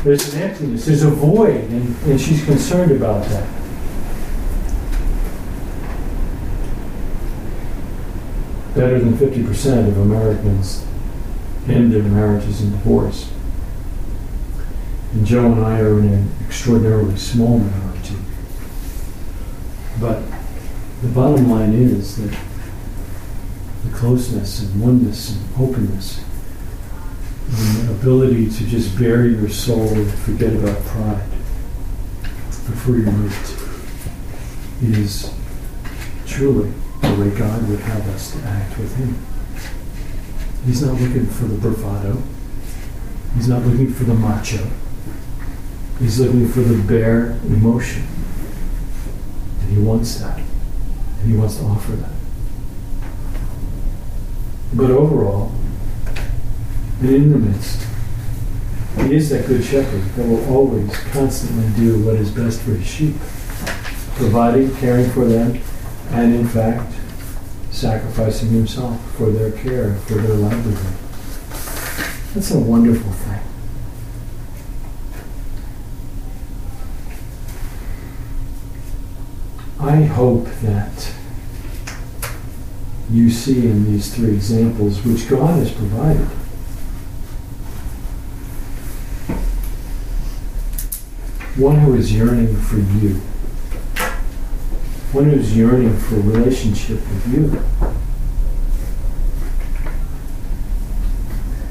[0.03, 3.62] There's an emptiness, there's a void, and, and she's concerned about that.
[8.75, 10.85] Better than 50% of Americans
[11.67, 13.31] end their marriages in divorce.
[15.13, 18.15] And Joe and I are in an extraordinarily small minority.
[19.99, 20.23] But
[21.03, 22.35] the bottom line is that
[23.83, 26.23] the closeness and oneness and openness
[27.49, 31.29] and the ability to just bury your soul and forget about pride
[32.65, 33.29] before you're
[34.81, 35.31] is
[36.25, 39.15] truly the way God would have us to act with Him.
[40.65, 42.21] He's not looking for the bravado.
[43.35, 44.65] He's not looking for the macho.
[45.99, 48.07] He's looking for the bare emotion.
[49.61, 50.39] And he wants that.
[50.39, 52.11] And he wants to offer that.
[54.73, 55.51] But overall,
[56.99, 57.85] and in the midst,
[58.97, 62.87] he is that good shepherd that will always constantly do what is best for his
[62.87, 63.15] sheep,
[64.15, 65.61] providing, caring for them,
[66.11, 66.93] and in fact,
[67.71, 70.95] sacrificing himself for their care, for their livelihood.
[72.33, 73.39] That's a wonderful thing.
[79.79, 81.13] I hope that
[83.09, 86.27] you see in these three examples which God has provided
[91.55, 93.21] one who is yearning for you,
[95.13, 97.63] one who's yearning for a relationship with you.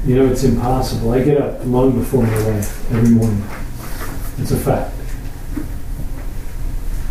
[0.05, 1.11] You know, it's impossible.
[1.11, 3.43] I get up long before my wife every morning.
[4.37, 4.95] It's a fact.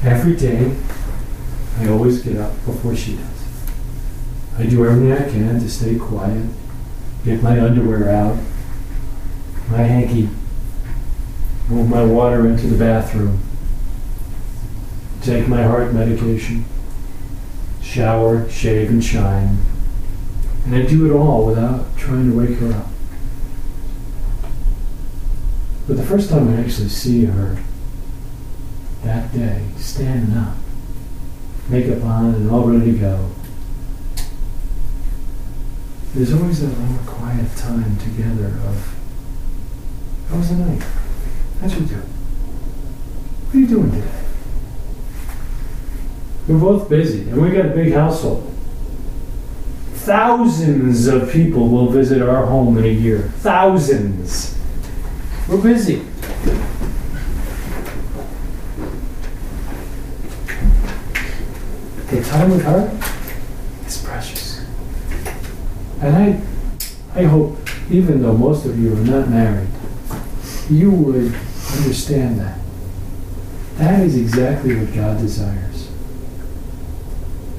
[0.05, 0.75] Every day,
[1.79, 3.27] I always get up before she does.
[4.59, 6.47] I do everything I can to stay quiet,
[7.25, 8.39] get my underwear out,
[9.71, 10.29] my hanky,
[11.69, 13.41] move my water into the bathroom,
[15.23, 16.65] take my heart medication,
[17.81, 19.59] shower, shave, and shine.
[20.65, 22.87] And I do it all without trying to wake her up.
[25.87, 27.59] But the first time I actually see her
[29.03, 30.57] that day, standing up,
[31.69, 33.31] makeup on and all ready to go,
[36.15, 38.95] there's always that little quiet time together of,
[40.29, 40.83] how was the night?
[41.61, 41.95] How'd you do?
[41.95, 44.22] What are you doing today?
[46.49, 48.49] We're both busy, and we got a big household.
[49.95, 53.31] Thousands of people will visit our home in a year.
[53.39, 54.59] Thousands.
[55.49, 56.05] We're busy.
[62.09, 62.99] The time with her
[63.87, 64.67] is precious.
[66.01, 66.41] And I,
[67.15, 69.69] I hope, even though most of you are not married,
[70.69, 71.35] you would
[71.77, 72.59] understand that.
[73.77, 75.72] That is exactly what God desires.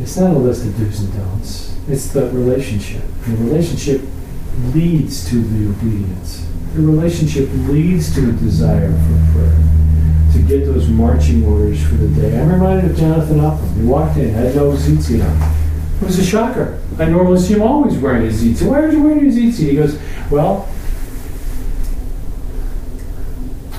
[0.03, 1.77] It's not a list of do's and don'ts.
[1.87, 3.03] It's the relationship.
[3.25, 4.01] The relationship
[4.75, 6.45] leads to the obedience.
[6.73, 9.57] The relationship leads to a desire for prayer,
[10.33, 12.37] to get those marching orders for the day.
[12.37, 13.75] I'm reminded of Jonathan Upham.
[13.75, 15.53] He walked in, had no seat on.
[16.01, 16.81] It was a shocker.
[16.99, 18.69] I normally see him always wearing his ZT.
[18.69, 19.57] Why are you wearing your ZT?
[19.57, 19.97] He goes,
[20.29, 20.67] well,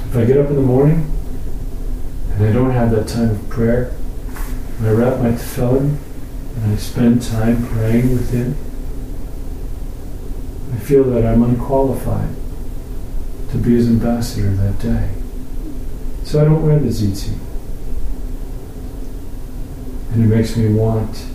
[0.09, 1.07] if I get up in the morning
[2.31, 3.95] and I don't have that time of prayer,
[4.79, 5.99] and I wrap my tefillin
[6.65, 8.57] and I spend time praying with him,
[10.73, 12.35] I feel that I'm unqualified
[13.51, 15.11] to be his ambassador that day.
[16.23, 17.37] So I don't wear the ZT.
[20.13, 21.27] And it makes me want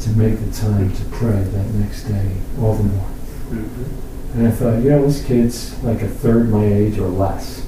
[0.00, 3.08] to make the time to pray that next day all the more.
[3.50, 4.38] Mm-hmm.
[4.38, 7.66] And I thought, you know, this kid's like a third my age or less.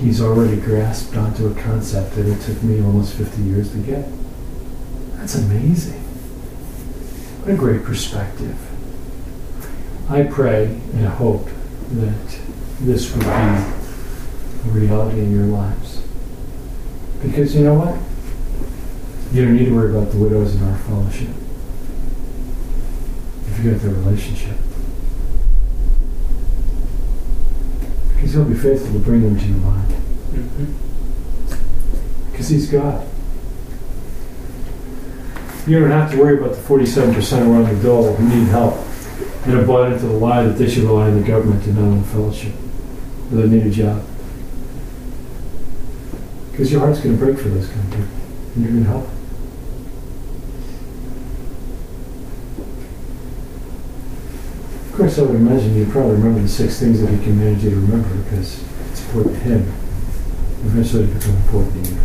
[0.00, 4.08] He's already grasped onto a concept that it took me almost 50 years to get.
[5.18, 6.00] That's amazing.
[7.42, 8.56] What a great perspective.
[10.08, 11.48] I pray and hope
[11.90, 12.40] that
[12.80, 13.74] this would be a
[14.70, 16.02] reality in your lives.
[17.20, 17.98] Because you know what?
[19.34, 21.28] You don't need to worry about the widows in our fellowship.
[23.50, 24.56] If you got the relationship.
[28.14, 29.92] Because he'll be faithful to bring them to your mind.
[30.32, 32.30] Mm-hmm.
[32.30, 33.06] Because he's God.
[35.68, 38.76] You don't have to worry about the 47% around the dole who need help
[39.44, 41.84] and have bought into the lie that they should rely on the government and not
[41.84, 42.54] on the fellowship.
[43.30, 44.02] Or they need a job.
[46.50, 48.08] Because your heart's going to break for those kind of people.
[48.54, 49.08] And you're going to help.
[54.86, 57.70] Of course, I would imagine you probably remember the six things that he commanded you
[57.70, 59.72] to remember because it's important to him.
[60.64, 62.00] Eventually, it becomes important to you.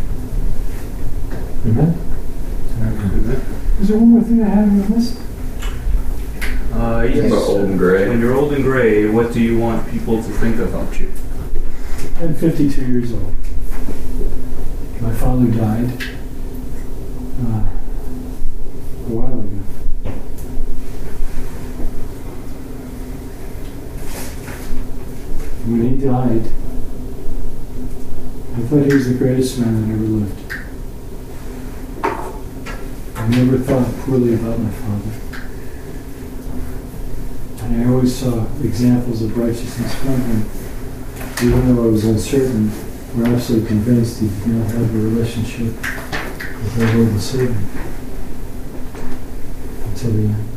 [1.67, 2.02] Amen?
[3.83, 5.19] Is there one more thing I have on the list?
[6.71, 7.25] Uh, It's yes.
[7.25, 8.07] about old and gray.
[8.07, 11.11] When you're old and gray, what do you want people to think about you?
[12.21, 13.35] I'm 52 years old.
[15.01, 16.01] My father died
[17.41, 17.67] uh,
[19.03, 19.59] a while ago.
[25.65, 26.45] When he died,
[28.55, 30.39] I thought he was the greatest man that ever lived.
[33.23, 35.11] I never thought poorly about my father.
[37.63, 40.49] And I always saw examples of righteousness from him
[41.43, 42.71] even though I was uncertain,
[43.17, 47.57] we're absolutely convinced he did not have a relationship with our Lord and Savior
[49.83, 50.49] until the end.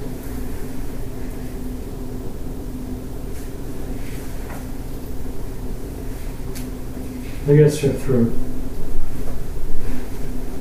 [7.49, 8.33] I got strep throat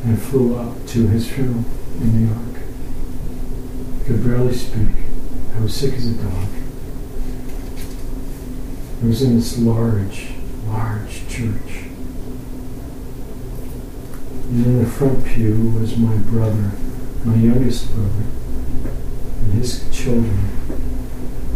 [0.05, 1.65] and flew up to his funeral
[1.99, 2.44] in New York.
[4.05, 4.89] Could barely speak.
[5.55, 6.47] I was sick as a dog.
[9.01, 10.29] I was in this large,
[10.67, 11.85] large church.
[14.49, 16.71] And in the front pew was my brother,
[17.23, 18.25] my youngest brother,
[19.41, 20.37] and his children,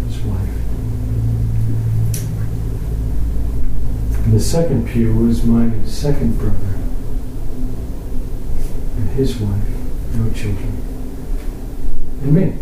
[0.07, 0.49] his wife.
[4.25, 6.79] In the second pew was my second brother,
[8.97, 9.69] and his wife,
[10.15, 10.88] no children,
[12.25, 12.53] me.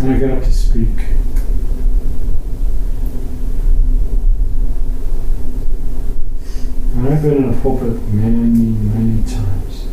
[0.00, 0.88] And I got to speak.
[6.94, 9.86] And I've been in a pulpit many, many times.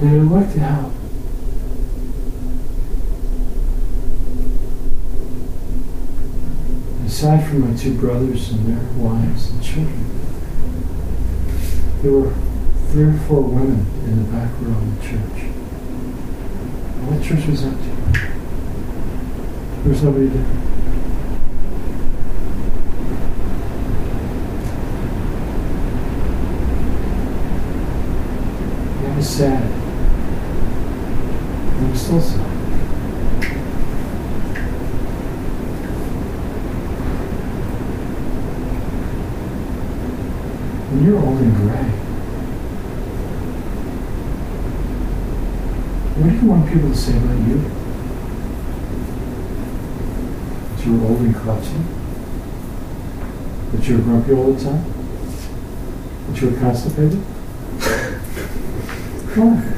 [0.00, 1.01] And I'd like to help.
[7.22, 10.10] Aside from my two brothers and their wives and children,
[12.02, 12.34] there were
[12.90, 15.44] three or four women in the back row of the church.
[17.10, 17.90] That church was empty.
[19.82, 20.46] There was nobody there.
[29.12, 29.62] I was sad.
[31.78, 32.52] I'm still sad.
[40.91, 41.84] When you're old and gray,
[46.14, 47.58] what do you want people to say about you?
[50.68, 51.82] That you're old and crotchety?
[53.72, 54.84] That you're grumpy all the time?
[56.28, 57.18] That you're constipated?
[59.34, 59.72] Why?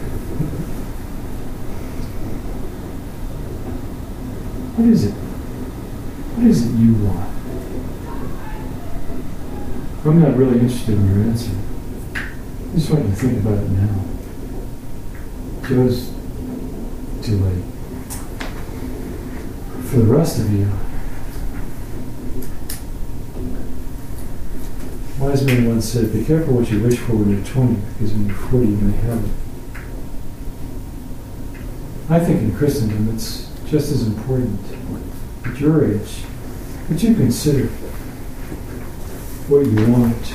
[4.77, 5.13] What is it?
[5.13, 7.34] What is it you want?
[10.07, 11.53] I'm not really interested in your answer.
[12.15, 14.05] I just want you to think about it now.
[15.67, 16.11] Joe's
[17.23, 17.65] too late.
[19.85, 20.69] For the rest of you,
[25.19, 28.27] wise man once said, "Be careful what you wish for when you're 20, because when
[28.27, 29.31] you're 40, you may have it."
[32.11, 34.61] I think in Christendom, it's just as important
[35.47, 36.25] at your age
[36.91, 37.71] that you consider
[39.49, 40.35] what you want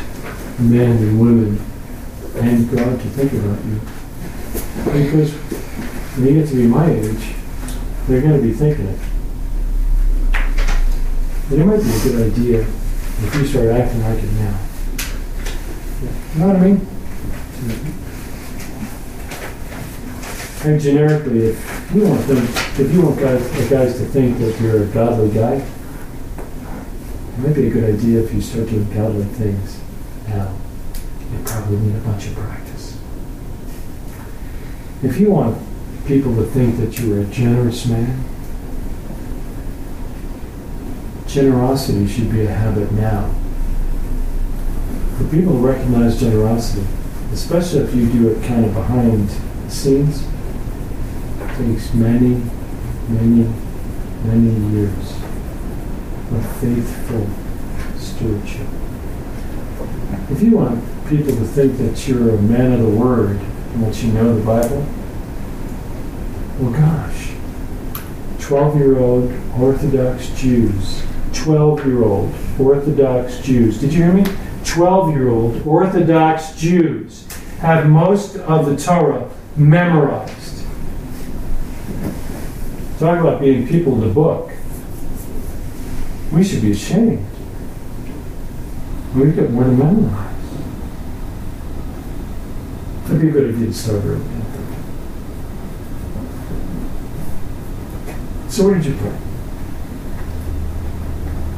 [0.60, 1.60] men and women
[2.36, 3.80] and God to think about you.
[4.86, 5.34] Because
[6.16, 7.34] when you get to be my age,
[8.08, 9.00] they're going to be thinking it.
[11.50, 14.60] And it might be a good idea if you start acting like it now.
[16.34, 16.88] You know what I mean?
[20.62, 24.60] And generically, if you want them, if you want guys, the guys to think that
[24.62, 25.66] you're a godly guy,
[27.40, 29.80] it might be a good idea if you start doing godly things
[30.28, 30.54] now.
[31.32, 33.00] You probably need a bunch of practice.
[35.02, 35.58] If you want
[36.06, 38.26] people to think that you're a generous man,
[41.28, 43.34] generosity should be a habit now.
[45.18, 46.86] For people to recognize generosity,
[47.32, 50.28] especially if you do it kind of behind the scenes,
[51.56, 52.44] takes many,
[53.08, 53.50] many,
[54.26, 55.29] many years
[56.32, 57.28] of faithful
[57.98, 58.68] stewardship.
[60.30, 63.40] If you want people to think that you're a man of the word
[63.74, 64.86] and that you know the Bible,
[66.60, 67.32] well, gosh,
[68.42, 71.04] 12 year old Orthodox Jews,
[71.34, 74.26] 12 year old Orthodox Jews, did you hear me?
[74.66, 77.26] 12 year old Orthodox Jews
[77.60, 80.66] have most of the Torah memorized.
[83.00, 84.52] Talk about being people in the book.
[86.32, 87.26] We should be ashamed.
[89.16, 90.30] We've got more than memorized.
[93.06, 94.24] It'd be a good idea to start early.
[98.50, 99.18] So what did you pray?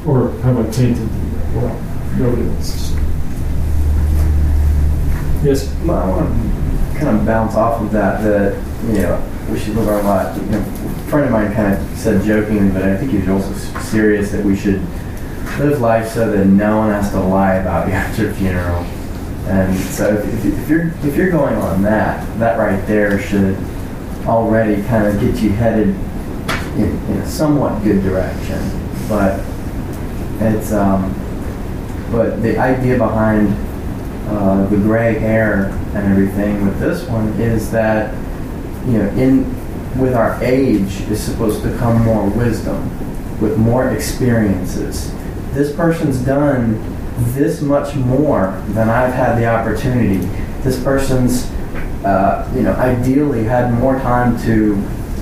[0.06, 1.82] Or how about tainted the well?
[2.18, 2.96] Nobody wants to see.
[5.44, 5.74] Yes.
[5.84, 8.56] Well, I want to kind of bounce off of that, that,
[8.88, 10.36] you know, we should live our life.
[10.38, 13.28] You know, a friend of mine kind of said jokingly, but I think he was
[13.28, 14.82] also serious that we should
[15.60, 18.84] live life so that no one has to lie about you at your funeral.
[19.47, 23.58] And so if, if, if you're if you're going on that, that right there should
[24.26, 25.89] already kind of get you headed
[26.76, 28.60] in, in a somewhat good direction.
[29.10, 29.43] But
[30.39, 31.14] it's um,
[32.12, 33.49] but the idea behind
[34.30, 38.14] uh, the gray hair and everything with this one is that
[38.86, 39.46] you know in
[40.00, 42.90] with our age is supposed to come more wisdom
[43.40, 45.14] with more experiences.
[45.54, 46.80] This person's done
[47.34, 50.26] this much more than i've had the opportunity.
[50.62, 51.46] This person's
[52.06, 54.76] uh, you know ideally had more time to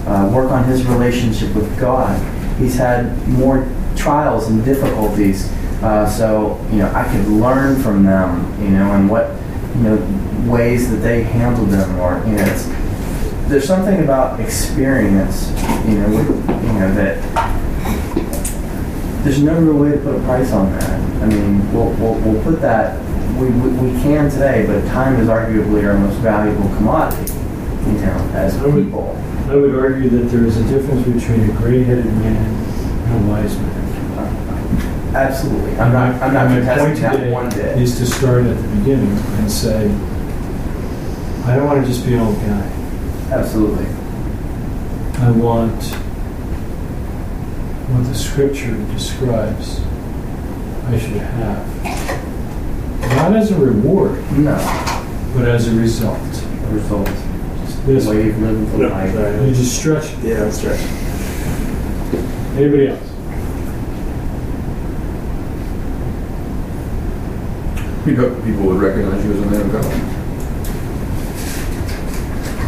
[0.07, 2.17] uh, work on his relationship with god.
[2.57, 5.51] He's had more trials and difficulties
[5.81, 9.31] uh, so you know, I could learn from them, you know, and what
[9.75, 12.67] you know ways that they handled them, or you know, it's,
[13.49, 15.49] there's something about experience,
[15.87, 17.17] you know, with, you know that
[19.23, 21.23] there's no real way to put a price on that.
[21.23, 23.03] I mean, we'll we'll, we'll put that
[23.37, 27.33] we, we we can today, but time is arguably our most valuable commodity,
[27.87, 29.15] you know, as I would- people.
[29.49, 33.57] I would argue that there is a difference between a gray-headed man and a wise
[33.57, 35.15] man.
[35.15, 37.79] Absolutely, I'm not I'm not contesting that one bit.
[37.81, 39.85] Is to start at the beginning and say,
[41.45, 42.78] I don't want to just be an old guy.
[43.31, 43.85] Absolutely.
[45.21, 45.83] I want
[47.91, 49.81] what the scripture describes
[50.87, 51.83] I should have.
[53.15, 54.55] Not as a reward, No,
[55.35, 56.19] but as a result.
[56.71, 57.11] results.
[57.65, 59.13] Just This, way you of living the No, life.
[59.13, 59.53] sorry.
[59.53, 60.19] just stretch it.
[60.23, 60.79] Yeah, that's right.
[62.57, 62.99] Anybody else?
[68.05, 70.18] You'd hope people would recognize you as a man of God.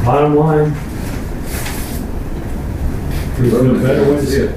[0.04, 0.74] Bottom line,
[3.36, 4.56] there's no better way to say it.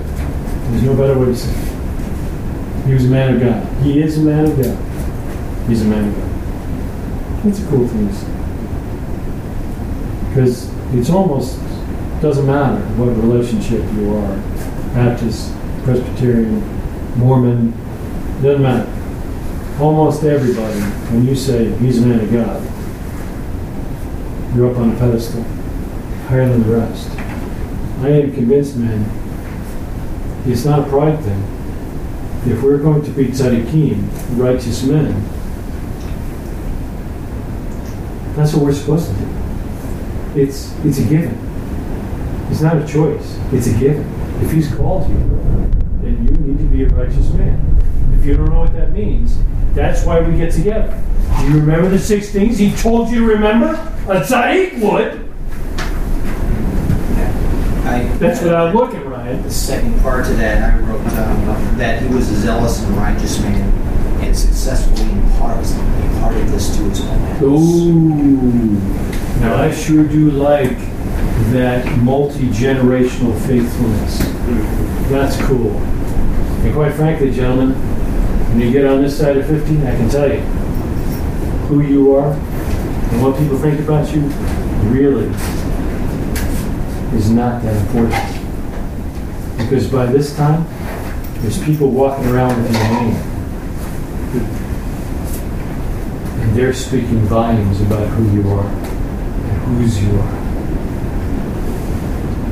[0.71, 2.87] There's no better way to say it.
[2.87, 3.83] He was a man of God.
[3.83, 5.69] He is a man of God.
[5.69, 7.45] He's a man of God.
[7.45, 8.27] That's a cool thing to say.
[10.29, 11.59] Because it's almost,
[12.23, 14.37] doesn't matter what relationship you are,
[14.95, 15.53] Baptist,
[15.85, 16.63] Presbyterian,
[17.19, 17.73] Mormon,
[18.43, 18.91] doesn't matter.
[19.79, 20.81] Almost everybody,
[21.13, 22.63] when you say he's a man of God,
[24.55, 25.43] you're up on a pedestal,
[26.29, 27.11] higher than the rest.
[28.01, 29.05] I am convinced, man,
[30.47, 31.43] it's not a pride thing.
[32.47, 35.13] If we're going to be tzaddikim, righteous men,
[38.37, 39.29] that's what we're supposed to do.
[40.37, 41.39] It's it's a given.
[42.51, 43.39] It's not a choice.
[43.53, 44.05] It's a given.
[44.43, 45.17] If he's called you,
[46.03, 47.59] then you need to be a righteous man.
[48.19, 49.39] If you don't know what that means,
[49.73, 51.03] that's why we get together.
[51.45, 53.75] Do you remember the six things he told you to remember?
[54.09, 55.29] A tzaddik would.
[57.87, 59.43] I, That's what I'm looking, Ryan.
[59.43, 63.39] the second part to that, I wrote um, that he was a zealous and righteous
[63.41, 63.71] man
[64.25, 65.71] and successfully imparted,
[66.05, 67.43] imparted this to his own house.
[67.43, 68.81] Ooh.
[69.41, 70.79] Now I sure do like
[71.51, 74.19] that multi-generational faithfulness.
[75.11, 75.73] That's cool.
[75.73, 77.73] And quite frankly, gentlemen,
[78.49, 80.64] when you get on this side of 50, I can tell you
[81.67, 84.21] who you are and what people think about you
[84.91, 85.27] really
[87.17, 88.25] is not that important.
[89.57, 90.67] Because by this time,
[91.41, 93.15] there's people walking around with your name.
[96.41, 100.45] And they're speaking volumes about who you are and whose you are.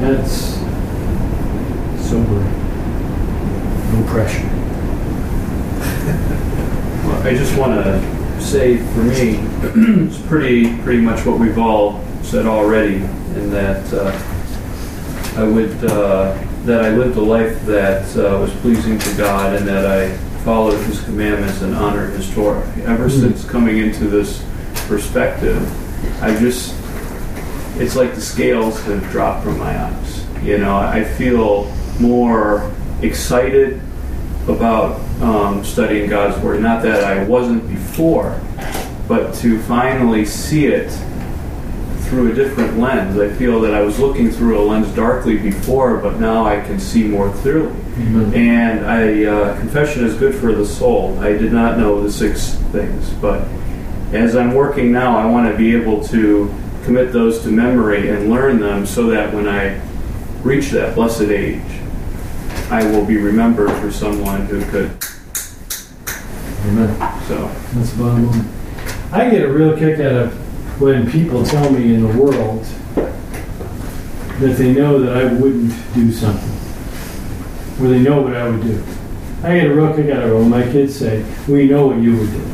[0.00, 0.54] That's
[2.08, 2.52] sobering.
[3.92, 4.48] No pressure.
[7.02, 9.36] Well, I just want to say, for me,
[10.06, 16.36] it's pretty pretty much what we've all said already, in that uh, I would uh,
[16.64, 20.78] that I lived a life that uh, was pleasing to God, and that I followed
[20.84, 22.60] His commandments and honored His Torah.
[22.84, 23.20] Ever Mm.
[23.20, 24.44] since coming into this
[24.86, 25.62] perspective,
[26.22, 26.74] I just
[27.78, 30.26] it's like the scales have dropped from my eyes.
[30.42, 32.70] You know, I feel more
[33.00, 33.80] excited
[34.48, 36.60] about um, studying God's Word.
[36.60, 38.40] Not that I wasn't before,
[39.08, 40.90] but to finally see it
[42.12, 43.18] through a different lens.
[43.18, 46.78] I feel that I was looking through a lens darkly before, but now I can
[46.78, 47.74] see more clearly.
[47.96, 48.34] Amen.
[48.34, 51.18] And I, uh, confession is good for the soul.
[51.20, 53.48] I did not know the six things, but
[54.12, 58.28] as I'm working now, I want to be able to commit those to memory and
[58.28, 59.80] learn them so that when I
[60.42, 61.62] reach that blessed age,
[62.72, 64.96] I will be remembered for someone who could.
[66.64, 66.96] Amen.
[67.28, 68.48] So, That's the bottom line.
[69.12, 72.64] I get a real kick out of when people tell me in the world
[72.94, 76.48] that they know that I wouldn't do something.
[77.84, 78.82] Or they know what I would do.
[79.42, 81.98] I get a real kick out of it when my kids say, we know what
[81.98, 82.44] you would do.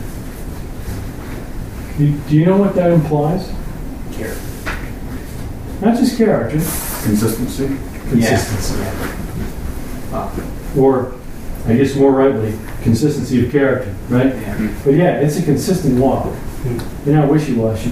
[1.99, 3.53] Do, do you know what that implies?
[4.15, 4.75] Character.
[5.81, 7.69] Not just character, Consistency?
[8.11, 8.81] consistency.
[8.81, 9.18] Wow.
[10.13, 10.31] Uh,
[10.77, 11.15] or,
[11.67, 14.35] I guess more rightly, consistency of character, right?
[14.35, 14.75] Yeah.
[14.85, 16.27] But yeah, it's a consistent walk.
[16.27, 17.09] Hmm.
[17.09, 17.91] You're not wishy-washy.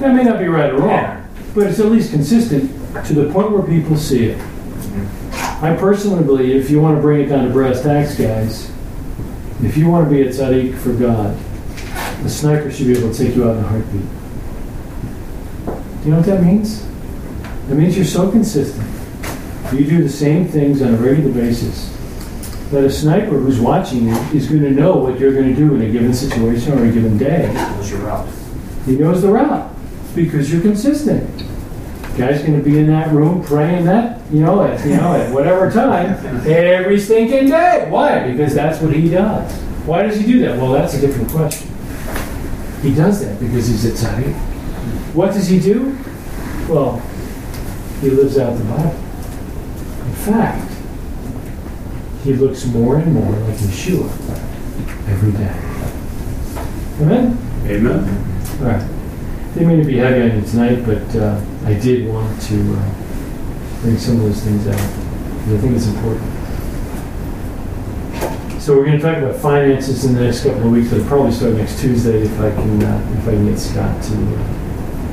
[0.00, 2.70] That may not be right or wrong, but it's at least consistent
[3.06, 4.38] to the point where people see it.
[4.38, 5.64] Mm-hmm.
[5.64, 8.70] I personally believe if you want to bring it down to brass tacks, guys,
[9.62, 11.36] if you want to be a tzaddik for God,
[12.24, 14.02] a sniper should be able to take you out in a heartbeat.
[15.64, 16.84] Do you know what that means?
[17.68, 18.86] That means you're so consistent.
[19.74, 21.90] You do the same things on a regular basis
[22.70, 25.74] that a sniper who's watching you is going to know what you're going to do
[25.74, 27.52] in a given situation or a given day.
[27.52, 28.28] That was your route.
[28.86, 29.68] He knows the route
[30.14, 31.28] because you're consistent.
[32.16, 35.32] Guy's going to be in that room praying that, you know, at, you know, at
[35.32, 36.14] whatever time
[36.46, 37.88] every stinking day.
[37.90, 38.30] Why?
[38.30, 39.52] Because that's what he does.
[39.86, 40.56] Why does he do that?
[40.56, 41.68] Well, that's a different question.
[42.80, 44.34] He does that because he's a tzaddik.
[45.14, 45.98] What does he do?
[46.68, 47.00] Well,
[48.00, 49.03] he lives out the Bible.
[50.26, 50.72] In fact,
[52.24, 54.08] he looks more and more like Yeshua
[55.06, 55.52] every day.
[57.02, 57.36] Amen?
[57.66, 58.08] amen.
[58.60, 58.82] All right.
[59.56, 63.98] Mean to be heavy on you tonight, but uh, I did want to uh, bring
[63.98, 64.74] some of those things out.
[64.74, 66.24] I think it's important.
[68.62, 70.90] So we're going to talk about finances in the next couple of weeks.
[70.90, 74.14] It'll probably start next Tuesday if I can uh, if I can get Scott to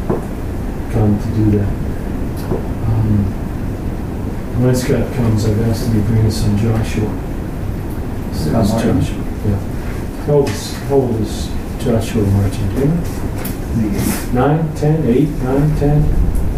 [0.08, 1.91] uh, come to do that.
[4.62, 7.10] When Scott comes, I've asked him to bring his son Joshua.
[8.32, 9.02] Scott This Martin?
[9.02, 9.24] Joshua.
[9.48, 9.60] Yeah.
[10.28, 11.50] How old is, how old is
[11.80, 12.76] Joshua Martin?
[12.76, 14.30] Do you know?
[14.34, 16.04] Nine, ten, eight, nine, ten?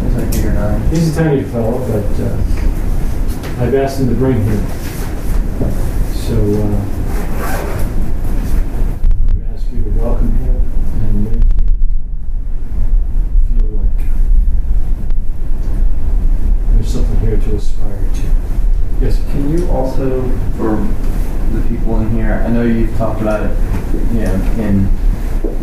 [0.04, 0.80] It's like eight or nine.
[0.90, 4.66] He's a tiny fellow, but uh, I've asked him to bring him.
[6.12, 6.93] So uh,
[19.74, 20.22] also,
[20.56, 20.76] for
[21.52, 23.56] the people in here, I know you've talked about it,
[24.12, 24.88] you know, in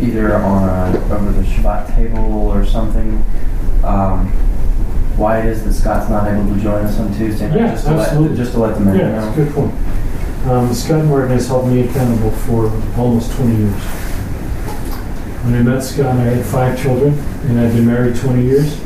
[0.00, 3.24] either on a, over the Shabbat table or something,
[3.84, 4.28] um,
[5.16, 7.58] why it is that Scott's not able to join us on Tuesday night?
[7.58, 8.28] Yeah, just to absolutely.
[8.30, 9.44] Let, just to let the men Yeah, that's a know.
[9.44, 9.74] good point.
[10.46, 12.66] Um, Scott Martin has held me accountable for
[12.98, 13.82] almost 20 years.
[15.44, 17.14] When I met Scott, I had five children,
[17.46, 18.80] and I'd been married 20 years,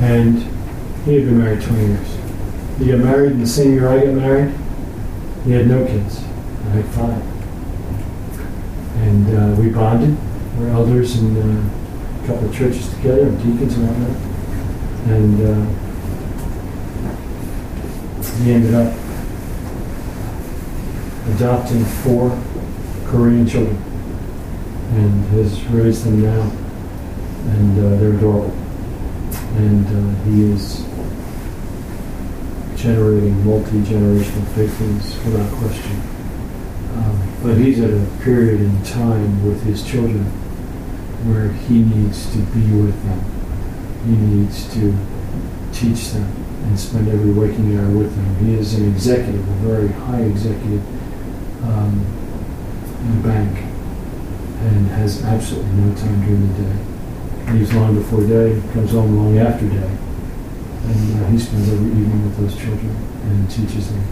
[0.00, 0.38] and
[1.04, 2.08] he had been married 20 years.
[2.82, 4.52] He got married in the same year I got married.
[5.44, 6.18] He had no kids.
[6.18, 7.22] I had five.
[9.04, 10.18] And uh, we bonded,
[10.58, 11.62] we're elders in uh,
[12.24, 14.16] a couple of churches together, and deacons and all that.
[15.12, 15.64] And uh,
[18.42, 18.92] he ended up
[21.36, 22.36] adopting four
[23.06, 23.80] Korean children
[24.96, 26.50] and has raised them now.
[27.52, 28.50] And uh, they're adorable.
[29.58, 30.91] And uh, he is
[32.82, 36.00] generating multi-generational faithfulness without question.
[36.96, 40.24] Um, but he's at a period in time with his children
[41.30, 43.22] where he needs to be with them.
[44.04, 44.92] He needs to
[45.72, 46.26] teach them
[46.64, 48.36] and spend every waking hour with them.
[48.44, 50.82] He is an executive, a very high executive
[51.64, 52.04] um,
[53.04, 57.52] in a bank, and has absolutely no time during the day.
[57.52, 59.98] Leaves long before day, comes home long after day,
[60.84, 62.90] and uh, he spends every evening with those children
[63.24, 64.02] and teaches them.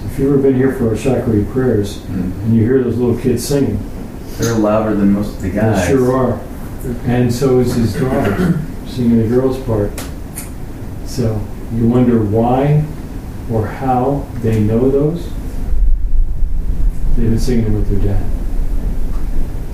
[0.00, 3.18] So if you've ever been here for our Shacharit prayers and you hear those little
[3.18, 3.78] kids singing,
[4.38, 5.86] They're louder than most of the they guys.
[5.86, 6.40] sure are.
[7.06, 9.90] And so is his daughter singing the girl's part.
[11.06, 11.40] So
[11.72, 12.84] you wonder why
[13.50, 15.24] or how they know those.
[17.16, 18.30] They've been singing them with their dad.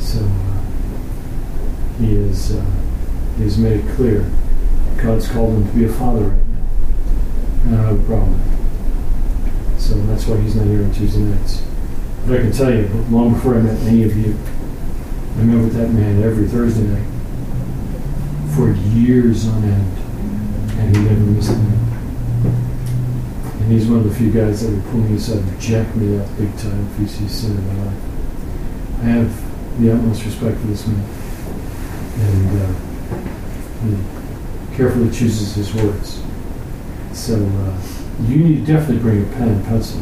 [0.00, 2.64] So uh, he is uh,
[3.36, 4.30] he has made it clear
[5.02, 6.60] God's called him to be a father right now.
[7.64, 8.40] And I don't have a problem.
[9.78, 11.62] So that's why he's not here on Tuesday nights.
[12.26, 14.36] But I can tell you, long before I met any of you,
[15.38, 17.06] I met with that man every Thursday night
[18.54, 19.98] for years on end,
[20.78, 21.78] and he never missed a night.
[23.60, 26.18] And he's one of the few guys that would pull me aside and jack me
[26.18, 28.02] up big time if he sees sin in my life.
[29.00, 31.04] I have the utmost respect for this man,
[32.18, 32.74] and uh,
[33.82, 34.19] he
[34.76, 36.22] carefully chooses his words.
[37.12, 37.80] So uh,
[38.26, 40.00] you need to definitely bring a pen and pencil,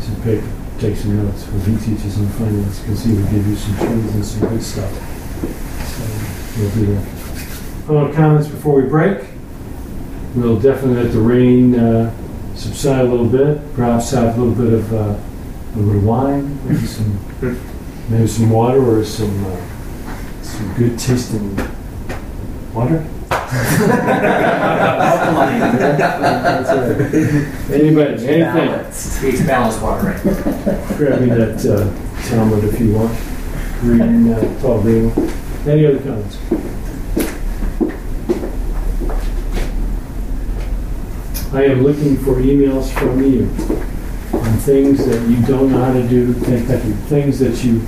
[0.00, 0.46] some paper
[0.78, 4.14] take some notes when he teaches on finance because he will give you some truths
[4.14, 4.92] and some good stuff.
[5.88, 7.16] So we'll do that.
[7.88, 9.26] Other comments before we break?
[10.34, 12.14] We'll definitely let the rain uh,
[12.56, 13.74] subside a little bit.
[13.74, 15.16] Perhaps have a little bit of uh,
[15.74, 17.18] a little wine, maybe some,
[18.10, 21.56] maybe some water or some uh, some good tasting
[22.74, 23.06] water.
[27.72, 28.92] Anybody, anything?
[28.92, 30.22] Speaks balanced water, right?
[30.96, 33.18] Grab me that uh, Talmud if you want.
[33.80, 35.12] Green, uh, tall green.
[35.66, 36.38] Any other comments?
[41.52, 43.48] I am looking for emails from you
[44.36, 47.80] on things that you don't know how to do, thank thank you, things that you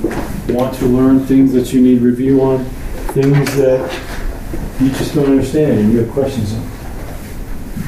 [0.55, 2.64] want to learn, things that you need review on,
[3.14, 3.90] things that
[4.81, 6.68] you just don't understand and you have questions on.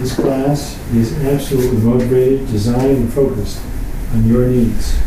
[0.01, 3.61] This class is absolutely motivated, designed, and focused
[4.13, 4.99] on your needs.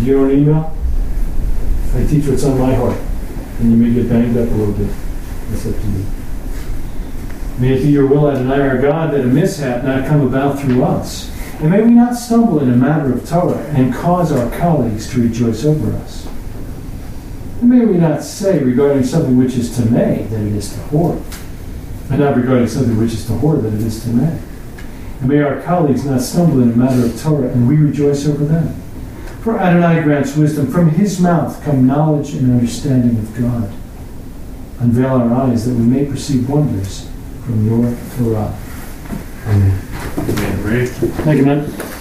[0.00, 0.76] You an email?
[1.94, 2.98] I teach what's on my heart,
[3.58, 4.94] and you may get banged up a little bit.
[5.48, 6.04] That's up to you.
[7.58, 10.60] May it be your will, and Adonai our God, that a mishap not come about
[10.60, 11.30] through us.
[11.60, 15.22] And may we not stumble in a matter of Torah and cause our colleagues to
[15.22, 16.25] rejoice over us.
[17.66, 21.20] And may we not say regarding something which is tamei that it is tahor,
[22.10, 24.40] and not regarding something which is tahor that it is tamei.
[25.18, 28.44] And may our colleagues not stumble in a matter of Torah, and we rejoice over
[28.44, 28.68] them.
[29.42, 30.68] For Adonai grants wisdom.
[30.70, 33.72] From his mouth come knowledge and understanding of God.
[34.78, 37.10] Unveil our eyes that we may perceive wonders
[37.44, 38.56] from your Torah.
[39.46, 39.76] Amen.
[41.24, 41.95] Thank you, man.